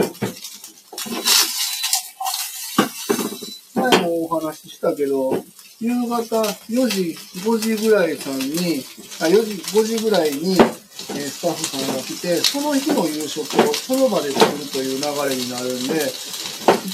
[4.24, 5.36] お話ししたけど、
[5.80, 8.84] 夕方4時、5時ぐらいさんに、
[9.20, 15.94] あ、4時、5時ぐらいに、えスタッフさんが来て、その日の夕食をその場で作るという流れになるんで、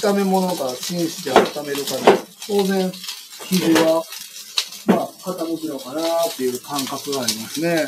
[0.00, 2.92] 炒め物がチンして温めるから、当然、
[3.48, 4.02] 生地は、
[4.86, 7.86] まあ、傾くのかなっていう感覚がありますね。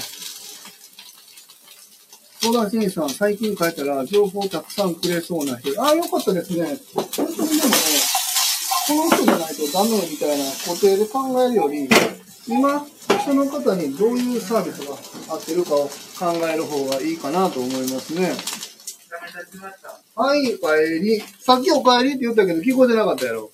[2.43, 5.81] 相談支援さん、最近書いたら情報たくさんくれそうな人。
[5.81, 6.77] ああ、よかったですね。
[6.95, 7.55] 本当にでもね、
[8.93, 11.89] この人じゃないとダメみたいな固定で考えるより、
[12.47, 12.85] 今、
[13.25, 14.95] その方にどういうサービスが
[15.35, 15.91] 合ってるかを考
[16.47, 18.35] える方がいいかなと思いますね。
[20.15, 21.21] はい、お帰り。
[21.41, 23.51] さっきお帰りって言ったけど聞こえてなかったやろ。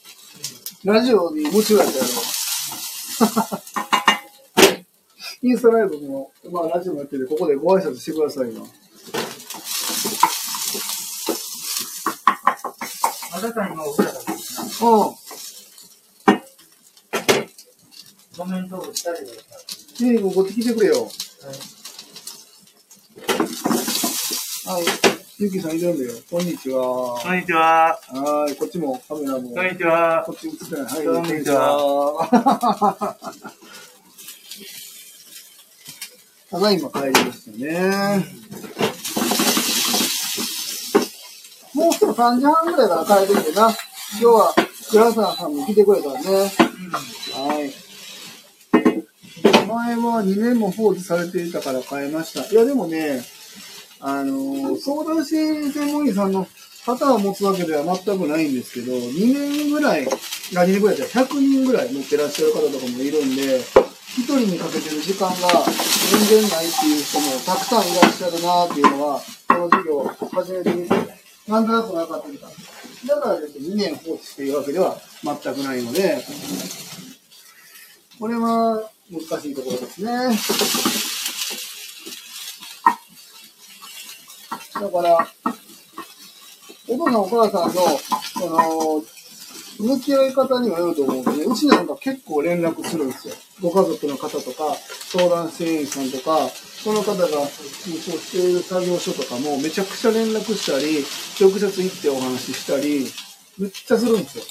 [0.85, 2.09] ラジオに夢中やったやろ。
[5.49, 8.61] インスタライブも、まあラジオもやってて、ここでご挨拶してくださいな。
[13.31, 15.28] まさか今おったからうん。
[18.95, 19.37] したりだっ
[20.47, 21.11] てくれよ。
[24.67, 24.85] はい。
[25.39, 26.13] ゆきさんいるんだよ。
[26.31, 27.19] こんにちは。
[27.21, 27.99] こんにちは。
[28.09, 28.55] はい。
[28.57, 29.51] こっちもカメラも。
[29.51, 30.33] こんにちはこ。
[30.33, 30.83] っち映ってない。
[30.85, 31.07] はい。
[31.07, 33.19] こんにちは。
[36.51, 38.25] ただいま帰りましたね。
[41.75, 43.69] もうすぐ3時半ぐらいから帰るんでな。
[43.69, 43.77] 今
[44.21, 44.55] 日は、
[44.91, 46.15] 倉沢さんも来てくれたね。
[46.15, 47.18] はい。
[49.69, 52.51] 前は2年も放置されていたから変えました。
[52.51, 53.23] いや、でもね、
[54.01, 56.47] あの相談支援専門員さんの
[56.87, 60.11] 方を持つわけでは全くないんですけど、2年ぐらい、あ、
[60.65, 63.61] 2年ぐらいじゃ100人ぐらい持ってらっしゃる方とかもいるんで、
[64.19, 65.35] 1人にかけてる時間が
[66.11, 70.95] 全然ないっていう人もたくさんいらっしゃるなっていうのは、この授業を始めてみて、
[71.47, 72.49] なんとなく分かってきた。
[73.15, 76.19] だからですね、2年放置しているわけでは全くないので、
[78.19, 80.13] これは難しいところですね。
[84.75, 85.29] だから、
[86.87, 87.99] お父さんお母さんの、
[88.39, 89.05] その、
[89.79, 93.35] 向き合い方にもよると思うんでね、うちなんか結構連絡するんですよ。
[93.61, 94.77] ご家族の方とか、
[95.11, 101.05] 相談支援員さんとか、その方がそうしている作業所とかもめちゃくちゃ連絡したり、
[101.41, 103.07] 直接行ってお話ししたり、
[103.59, 104.45] めっちゃするんですよ。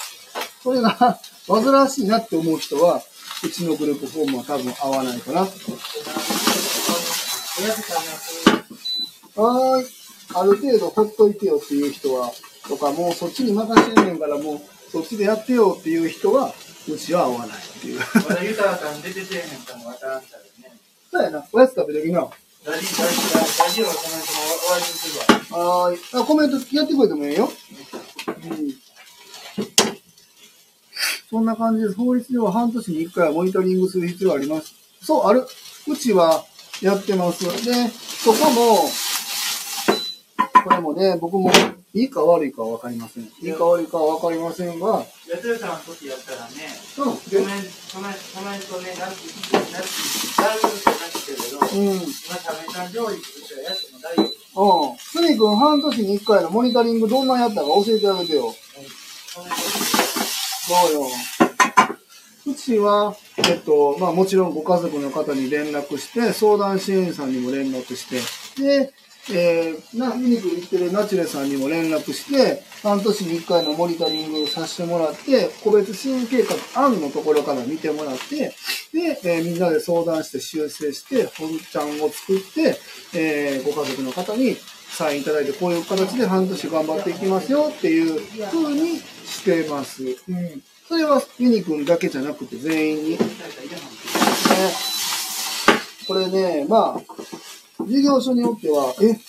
[0.63, 3.01] それが煩わしいなって思う人は、
[3.43, 5.41] うちのグループフォームは多分合わないかな。
[5.41, 9.85] はーい。
[10.35, 12.31] ある程度ほっといてよっていう人は、
[12.67, 14.61] とかもうそっちに任せんねんからもう
[14.91, 16.53] そっちでやってよっていう人は、
[16.89, 17.99] うちは合わないっていう。
[17.99, 20.77] まだ豊さん出ててへんかもわからんからね。
[21.11, 21.45] そうやな。
[21.51, 22.21] おやつ食べときな。
[22.21, 22.31] は
[22.65, 23.15] ラジラジ
[23.59, 25.91] ラジオのコメントも終わりにするわ。
[25.91, 25.99] ーい。
[26.21, 27.51] あ、コメントやってくれてもええよ。
[28.27, 28.86] うん。
[31.29, 31.95] そんな感じです。
[31.95, 34.73] 法律では半年に1回はモニタリングする必要があります。
[35.01, 35.45] そう、ある。
[35.87, 36.43] うちは
[36.81, 37.43] やってます。
[37.65, 38.89] で、そこも、
[40.63, 41.51] これもね、僕も
[41.93, 43.23] いいか悪いかはわかりません。
[43.23, 47.05] いいか悪いかはわかりませんが、豊さんの時やったらね、うん。
[47.05, 49.17] コメント、コメント、ね、なんて
[49.53, 51.97] なんてだいぶ少なくてけど、うん。
[51.97, 54.23] 今、ためさん上位としてはやっても大丈
[54.55, 54.91] 夫。
[54.91, 54.97] うん。
[54.97, 58.53] すみくん半年に1回のモニタリングどんなんやったか教えてあげてよ。
[59.33, 59.55] コメント
[60.67, 61.07] そうよ。
[62.45, 68.07] うちは、えっと、まあもちろんご家族の方に連絡して、相談支援員さんにも連絡し
[68.55, 68.93] て、で、
[69.29, 78.53] えー、な、ユニク行ってるナチュレさんにも連絡して、半年に1回のモニタリングをさせてもらって、個別支援計画案のところから見てもらって、
[78.93, 82.77] で、えーみんなで相談して修正して、本ちゃんを作って、
[83.13, 84.55] えーご家族の方に
[84.97, 88.19] サインいただいて、こういう形で半年頑張っていきますよっていう
[88.49, 90.03] 風にしてます。
[90.03, 90.15] うん。
[90.87, 93.17] それはユニくんだけじゃなくて全員に。
[96.07, 99.19] これね、まあ、事業所によっては、え、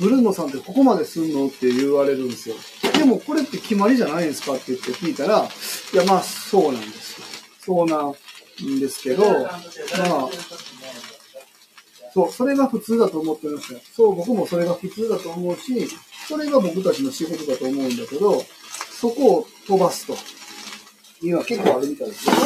[0.00, 2.56] ブルーノさんってここまですんのって言われるんですよ。
[2.98, 5.48] でもこれって決まりじゃないですかって言って聞いたら、
[5.92, 7.26] いやまあそうなんですよ。
[7.60, 10.30] そうなんですけど、まあ、
[12.12, 13.80] そう、それが普通だと思ってましたよ。
[13.94, 15.88] そう、僕もそれが普通だと思うし、
[16.28, 18.44] それが僕たちの仕事だと思うんだけど、
[18.90, 20.14] そこを飛ばすと
[21.24, 22.40] いうのは結構あるみたいですよね。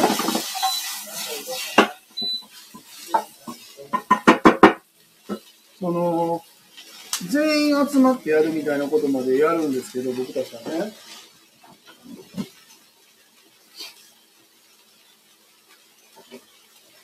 [5.79, 6.41] その、
[7.29, 10.93] 全員集まってやるみたいなことまでやるんですけど、僕たちはね。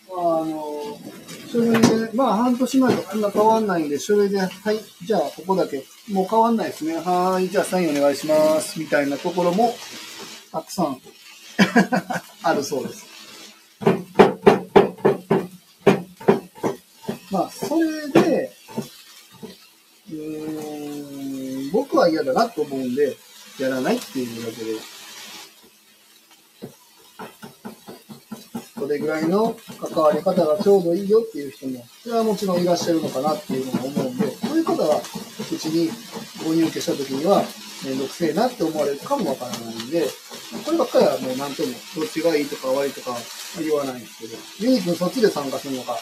[0.10, 1.00] まあ、あの、
[1.52, 4.50] 書類で、まあ半年前とそんな変わんないんで、書類で、はい、
[5.06, 6.96] じゃあここだけ、もう変わんないですね。
[6.98, 8.80] はい、じゃあサインお願いします。
[8.80, 9.76] みたいなところも、
[10.52, 11.02] たくさん
[12.44, 13.06] あるそうです。
[17.32, 18.52] まあ、それで、
[20.12, 23.16] うん、僕は嫌だなと思うんで、
[23.60, 24.91] やらないっていうだけで。
[28.92, 35.90] れぐらいの関わり方がちょうどいいよっていう人も、それはもちろんいらっしゃるのかなっていうのも思うんで、そういう方は、うちに
[36.46, 37.44] ご入居した時には、
[37.86, 40.06] めんどくせえなって思われるかもわからないんで、
[40.66, 43.18] こればっかりはもうなんとも、どっちがいいとか悪いとか
[43.60, 45.98] 言わないんですけど、ユニ君そっちで参加するのか。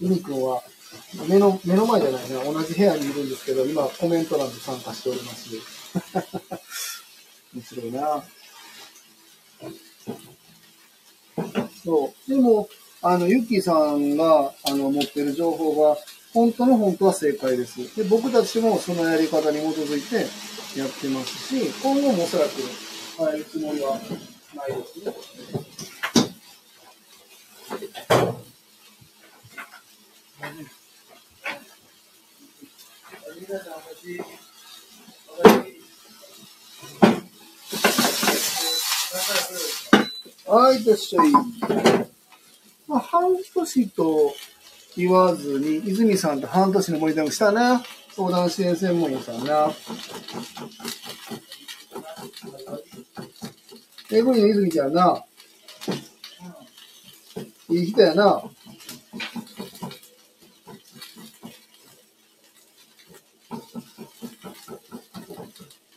[0.00, 0.62] ユニ君は、
[1.28, 5.48] 目の、目の前じゃないね、同じ部屋にいるんですけど、今コメント欄で参加しております。
[7.54, 8.24] 面白いな。
[11.88, 12.30] そう。
[12.30, 12.68] でも、
[13.00, 15.96] あの、ユッキーさんが、あの、持ってる情報が、
[16.34, 17.96] 本当の本当は正解です。
[17.96, 20.16] で、僕たちもそのやり方に基づいて
[20.78, 22.50] やってますし、今後もおそらく
[23.16, 23.98] 変えるつもりは
[24.54, 25.14] ないですね。
[40.48, 41.30] はい、いらっしゃい。
[42.88, 44.34] まあ、半年と
[44.96, 47.82] 言わずに、泉さんと半年のモニタリングしたな。
[48.16, 49.70] 相談支援専門員さんな。
[54.10, 55.22] えぐりの泉ちゃんな。
[57.68, 58.42] いい人やな。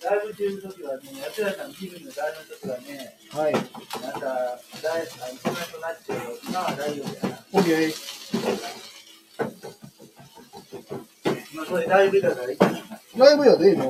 [0.03, 3.53] ライブ中の時はね、のライブの時はね、はい。
[3.53, 3.63] なん
[4.19, 4.25] か、
[4.83, 7.37] ライブ、あ、一番となってる今は大丈夫やな。
[7.53, 7.93] オッケー。
[11.55, 12.57] まあ、これライブだからいい。
[13.17, 13.85] ライブやで、今。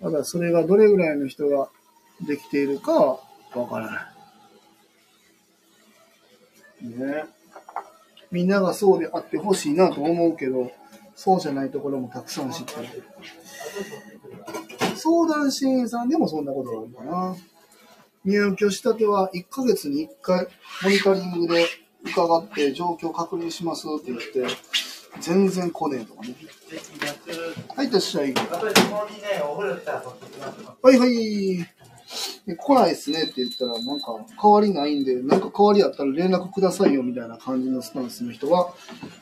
[0.01, 1.69] ただ、それがどれぐらいの人が
[2.27, 3.21] できているかは
[3.55, 4.14] わからない。
[6.91, 7.25] ね。
[8.31, 10.73] みんながそうであってほしいなと思うけど、
[11.15, 12.89] そうじゃないところもたくさん知ってる。
[14.97, 17.37] 相談支援さんでもそんなことがあるかな。
[18.25, 20.49] 入居したては1ヶ月に1回
[20.83, 21.67] モニタリングで
[22.05, 24.45] 伺って状況確認しますって言って、
[25.21, 26.35] 全然来ねえとかね。
[27.77, 28.33] はい、いらっしゃい。
[28.35, 28.43] は
[30.93, 31.65] いはい。
[32.47, 38.75] で来ないっすねって言ったら、なんか変わりないんで、なんか変わりあったら連絡くださいよみたいな感じのスタンスの人は、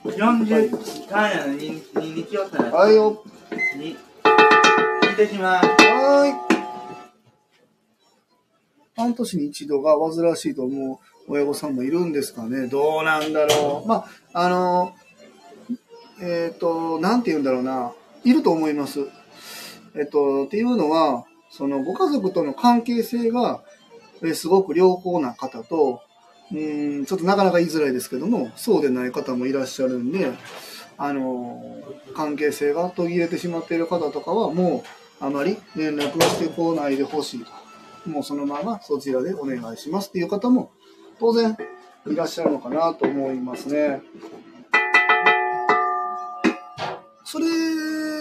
[0.05, 2.71] 40単やのに、に、にきよったら。
[2.71, 3.23] はいよ。
[3.77, 5.67] に、行ってきます。
[5.67, 6.53] はーい。
[8.95, 12.67] 半年に一度が煩わしいと思う親御さんもいるんですかね。
[12.67, 13.89] どうなんだろう。
[13.89, 14.95] まあ、あの、
[16.21, 17.93] えっ、と、なんて言うんだろうな。
[18.25, 19.01] いると思います。
[19.97, 23.63] えっ、と、っていうのは、そのご家族との関係性が、
[24.25, 26.01] えすごく良好な方と、
[26.51, 30.33] うん、ちょっとなかなか言いづらいですけども、そうでない方もいらっしゃるんで、
[30.97, 31.83] あの、
[32.15, 34.83] 関係性が途切れてしまっている方とかは、も
[35.21, 38.11] う、あまり連絡をしてこないでほしいと。
[38.11, 40.73] もうそのままそちらでお願いしますっていう方も、
[41.21, 41.57] 当然
[42.07, 44.01] いらっしゃるのかなと思いますね。
[47.25, 47.47] それ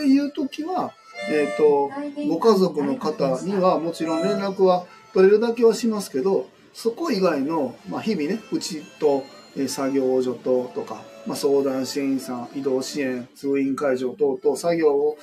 [0.05, 0.93] 言うときは、
[1.29, 1.91] えっ、と、
[2.27, 15.17] ご家族の方にはもちろん連絡は取れるだけはしますけど、そこ以外の、まあ、日々ね、うちと、えー作業所ととか、まあ、相談支援員さん、移動支援、通院会場等々、作業を、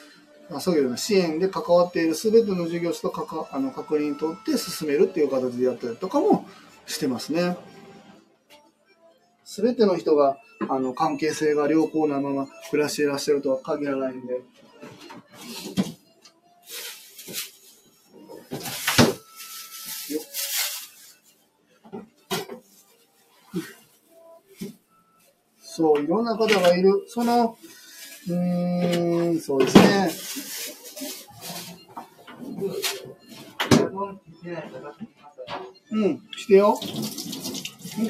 [0.50, 6.46] まあ、作業の支援で関わっている全ての事業所とかかあの確認取って進めるっていう形でやったりとかも
[6.86, 7.56] してますね。
[9.44, 10.36] 全ての人が
[10.68, 14.42] あの関係性が良好なまま暮らしていらっしゃるとは限らないんで。
[25.78, 27.04] そう、いろんな方がいる。
[27.06, 27.56] その、
[28.28, 30.10] うーん、そうですね。
[35.92, 36.76] うん、してよ。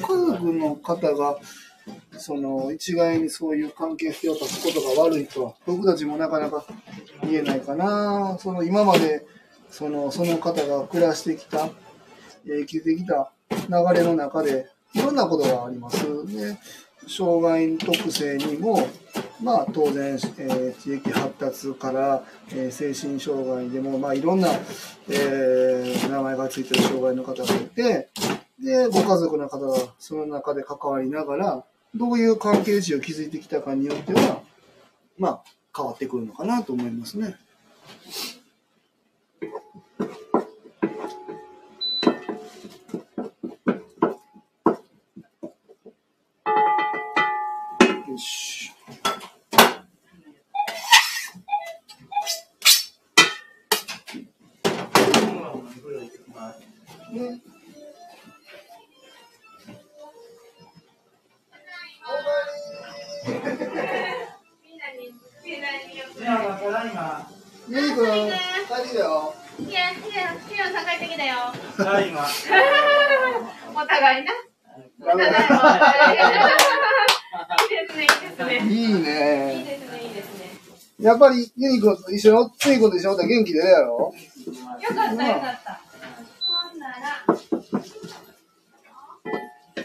[0.01, 1.39] ご家族の方が、
[2.17, 6.65] その、一概にそういう関係性を断つことが悪いとは、僕たちもなかなか
[7.21, 8.35] 言えないかな。
[8.39, 9.27] その、今まで、
[9.69, 11.69] その、その方が暮らしてきた、
[12.47, 14.65] えー生きてきた流れの中で、
[14.95, 16.03] いろんなことがあります。
[16.25, 16.57] で、
[17.09, 18.87] 障害特性にも、
[19.41, 24.49] まあ当然、えー地域発達から、えー精神障害でも、まあいろんな、
[25.09, 28.09] えー名前がついてる障害の方がいて、
[28.59, 31.63] で、ご家族の方がその中で関わりながら、
[31.95, 34.41] どういう関係値を築いてきたかによっては、
[35.17, 35.43] まあ、
[35.75, 37.35] 変わってくるのかなと思いますね。
[81.79, 84.13] っぱり、ゆりくんと一緒の、ついこと一緒だったら元気出るやろ
[84.81, 85.81] よかった、よかった。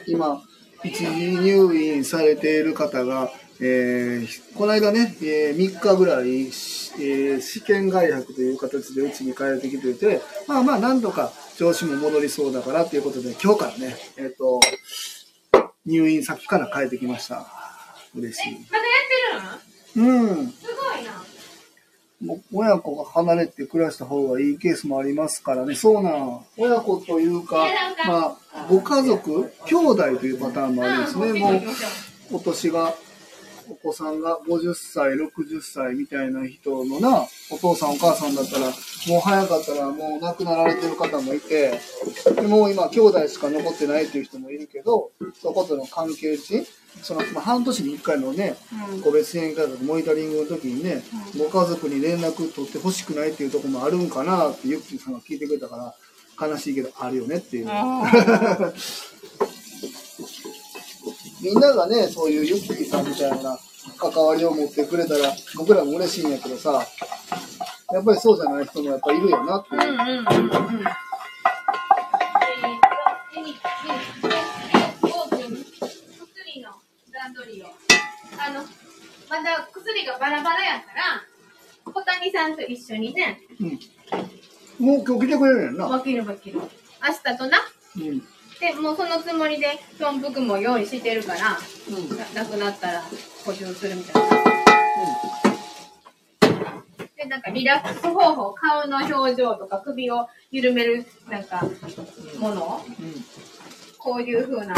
[0.07, 0.43] 今、
[0.85, 3.31] 一時入院されている方が、
[3.61, 14.61] えーこの間ね、え3日ぐらい、しえー試験外泊という形でうちに帰ってきてて、まあまあ、なんとか調子も戻りそうだからということで、今日からね、えっ、と、
[15.87, 17.47] 入院先から帰ってきました。
[18.15, 18.53] 嬉しい。
[18.71, 20.47] まだやってるうん。
[20.47, 20.84] んすごい
[22.53, 25.75] 親子が離れて暮らした方がいいケースもありますからね。
[25.75, 26.41] そうなん。
[26.57, 27.67] 親子というか
[28.07, 31.27] まあ、ご家族、兄弟というパターンもあるんですね。
[31.29, 32.95] うん、もうお年が、
[33.69, 41.81] お子さんが50歳、60歳みたいな人のな、お父さんお母さんだったら、もう早かったらもう亡くなられてる方もいて、
[42.35, 45.11] でもう今兄弟しか残ってないっていう人もいるけど、
[45.41, 46.67] そことの関係値、
[47.03, 48.57] その、まあ、半年に1回のね、
[48.93, 49.03] うん。
[49.03, 51.03] 個別支援会とかモニタリングの時にね、
[51.39, 55.95] ご家族に連絡取ってほしくないっていうところもあるんかなってゆっきーさんが聞いてくれたから、
[56.49, 57.67] 悲しいけどあるよねっていう。
[61.45, 63.59] みんながね、そういうユッキーさんみたいな
[63.99, 66.83] 関わりを持ってくれたら、僕らも嬉しいんやけどさ、
[67.93, 69.83] やっぱりそうじゃない人もやっぱいるよなっていう。
[69.83, 70.85] うんうんうんうん。
[78.37, 78.61] あの、
[79.31, 84.87] まだ薬がバラバラやから、小谷さんと一緒にね、うん。
[84.87, 85.87] もう今日来てくれるやんな。
[85.87, 86.61] わきるわきる。
[86.61, 86.67] 明
[87.33, 87.59] 日とな。
[87.97, 88.23] うん。
[88.61, 92.17] で、もうそのつもりで、豚腹も用意してるから、うん。
[92.17, 93.03] ななくなったら
[93.45, 94.29] 補充するみたいな。
[97.17, 101.67] で、なんかリラックス方法、顔の表情とか首を緩める、なんか、
[102.39, 102.85] もの
[103.99, 104.75] こういう風な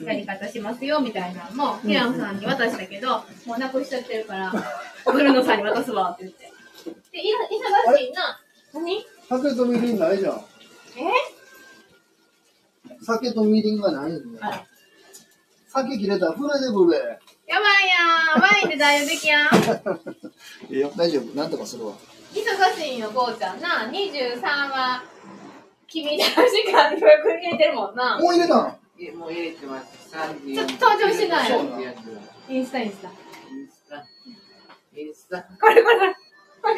[0.00, 4.52] やり方しますよ、みたいなのも、平野さんに渡したけど、もうなくしちゃってるから、
[5.04, 6.50] ブルーノさんに渡すわって言って。
[7.12, 8.40] で、忙しいな。
[8.72, 9.04] 何？
[9.98, 10.34] ないじゃん。
[10.34, 11.39] え？
[13.02, 14.66] 酒とみりんがないんだよあら。
[15.68, 16.98] 酒切れたらフレでブレ。
[17.46, 18.40] やばいやん。
[18.40, 19.48] ワインで代用できやん。
[20.72, 21.36] いいよ、大丈夫。
[21.36, 21.94] なんとかするわ。
[22.32, 23.88] 忙しいんよ、こうちゃんな。
[23.90, 25.02] 23は、
[25.86, 28.18] 君の時間に予約入れてるもんな。
[28.18, 28.76] もう入れたん？
[29.00, 30.14] えもう入れてます。
[30.14, 33.08] 30ちょっと登場してないそうなのインインスタ、インスタ。
[33.08, 34.06] スタ。
[34.94, 35.42] インスタ。
[35.42, 36.14] これこれこれ。
[36.62, 36.74] これ。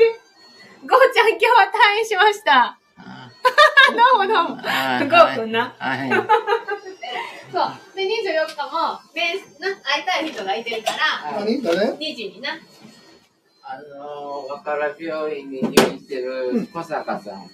[0.87, 2.79] ゴーちゃん今日は退院しました。
[2.99, 3.31] あ
[3.93, 4.57] どうもどうも。
[4.57, 5.75] ゴーくんな。
[5.79, 6.11] はい。
[7.53, 7.97] そう。
[7.97, 12.51] で、24日も、ベースな、会いたい人がいてるから、何誰2時にな。
[13.65, 17.51] あのー、若ら病院に入院してる小坂さん。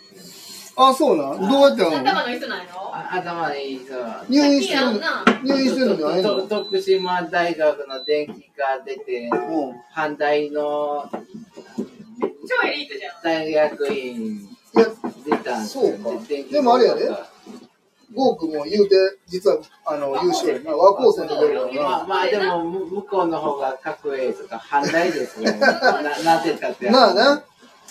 [0.80, 2.10] あ、そうなんどうやってやるの？
[2.10, 2.90] 頭の人なんやろ？
[2.94, 3.94] あ頭いい人。
[4.28, 5.24] 入院してるさっきやんな。
[5.42, 6.42] 入院してるんじゃないの？
[6.42, 9.80] と徳島大学の電気科出て、うん。
[9.92, 13.22] 反対の超エリートじゃん。
[13.22, 14.86] 大学院いや、
[15.24, 16.10] 出たそうか
[16.50, 17.10] でもあれやで
[18.14, 18.96] ゴークも言うて、
[19.26, 20.74] 実は、あの、優秀やな。
[20.74, 21.82] 和光線で出るからな。
[21.82, 25.52] まあまあでもむ向こうの方がかっこええとか反対ですよ。
[25.52, 26.90] ななぜかって。
[26.90, 27.44] なあな。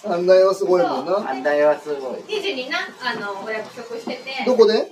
[0.05, 1.21] 案内はすごいもんな。
[1.21, 2.21] 反対はすごい。
[2.21, 4.91] 2時にな、あの、お約束してて、どこで？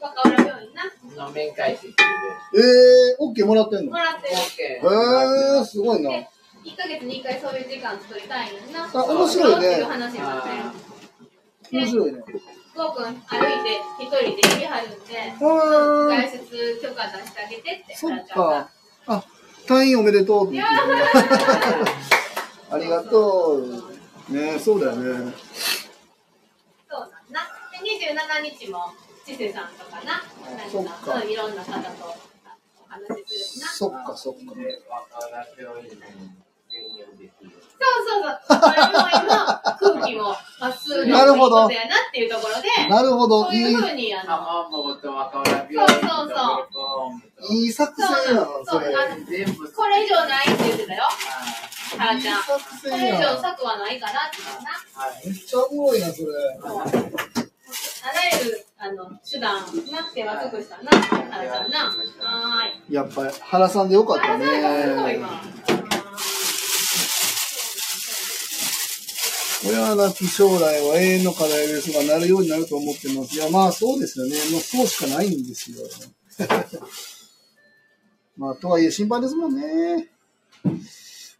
[0.00, 1.94] 若浦病院な、の面会室で。
[2.54, 3.92] ええー、オッケーもらってんの？
[3.92, 4.34] もらってる。
[4.34, 6.10] えオッケーー、すごいな。
[6.10, 6.28] で、
[6.64, 8.90] 1ヶ月に1回そういう時間作りたいのにな。
[8.92, 10.95] あ面白いねっていう話になってる。
[11.72, 12.20] 面白いね。
[12.76, 13.14] ゴーくん歩い
[13.64, 18.70] て一人で行きはるんで、あ外出許可出してあげてって、そっか。
[19.06, 19.24] あ、
[19.66, 24.32] 退院おめでとうってい言やってー ありがとう。
[24.32, 25.32] ねそうだよね。
[26.90, 27.48] そうなんな。
[27.72, 28.92] で、27日も、
[29.24, 30.22] 千世さんとかな、
[30.70, 32.14] そっなんかか、いろんな方と
[32.80, 33.72] お話しするな。
[33.72, 34.40] そっかそっか。
[37.78, 38.32] そうそうそう。
[39.94, 43.50] 空気もまっするほどことやなっていうところで、なるほど。
[43.52, 45.08] いいそういう、ふうに、あの、そうそうそ
[47.50, 48.86] ういい作戦やん、それ。
[49.74, 51.02] これ以上ないって言ってたよ。
[51.98, 52.42] はらちゃん。
[52.42, 53.18] こ作戦れ以上。
[53.40, 54.70] 策はないかなって言ってたな。
[55.06, 56.28] はいめっちゃおもろいな、それ。
[58.02, 59.56] あらゆる、あの、手段
[59.92, 60.90] なくては尽くしたな。
[60.90, 61.78] はらちゃんな。
[61.86, 62.94] はーい。
[62.94, 65.20] やっぱり、原さんでよかったあらちゃんがすごい。
[69.64, 73.34] 親なき将来は永遠の課題ですが、なるようになると思ってます。
[73.34, 74.36] いや、まあそうですよね。
[74.52, 75.78] もうそうしかないんですよ。
[78.36, 80.10] まあ、とはいえ心配ですもんね。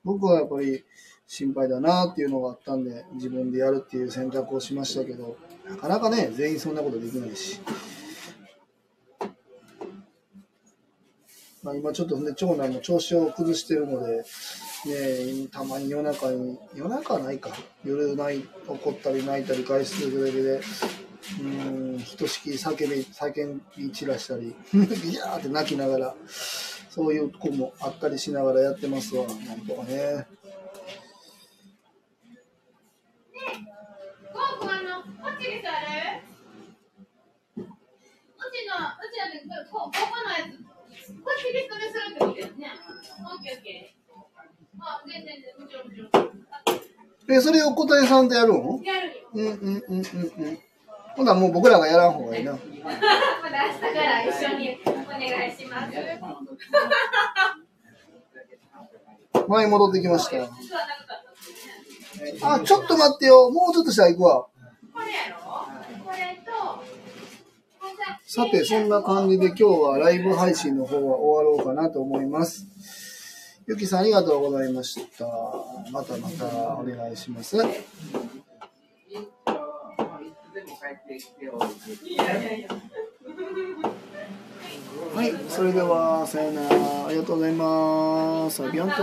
[0.02, 0.82] 僕はやっぱり
[1.26, 5.36] 心配だなっていうのがあったんで、自分でやるっていう選択をしましたけど、
[5.68, 7.60] なかなかね、全員そんなことできないし。
[11.62, 14.24] まあ、今ちょっとね、長男も調子を崩してるので、
[14.84, 17.50] ね、たまに夜中に、夜中はないか、
[17.84, 20.60] 夜泣い怒ったり泣いたり外出するだけで、
[21.40, 30.26] うん、ひとしきり叫び、叫び散らしたり、 ギャーって泣きながら、そういう子もあったりしながらやってますわ、なんとかね。
[34.32, 35.02] ゴーくんあの、
[39.70, 39.92] こ、こ、
[40.24, 40.44] のや
[41.04, 42.70] つ、こっちにそれするってことですね。
[43.24, 43.95] オッケーオッケー。
[47.28, 48.80] え、それを小谷さんとやるの？
[48.84, 49.14] やるよ。
[49.34, 49.98] うんうんうんうんう
[50.50, 50.58] ん。
[51.16, 52.52] ほなもう僕らがやらん方がいいな。
[52.54, 52.68] また明
[53.72, 55.92] 日から一緒にお願いします。
[59.48, 60.36] 前に戻ってきました。
[62.54, 63.50] あ、ちょっと待ってよ。
[63.50, 64.46] もうちょっとしたら行くわ。
[64.92, 65.66] これやろ？
[66.04, 66.52] これと、
[68.26, 72.66] さて、そんな感じで今日はライブ配信の方は終わろうかなと思います。
[73.68, 75.26] ゆきさん、ありがとうございました。
[75.90, 76.46] またまた
[76.76, 77.56] お願いします。
[77.56, 77.64] は
[85.24, 87.06] い、それでは、さよなら。
[87.06, 88.62] ありがとうございます。
[88.64, 88.94] アビアント。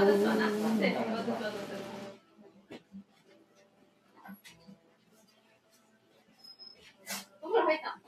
[7.42, 8.03] お入った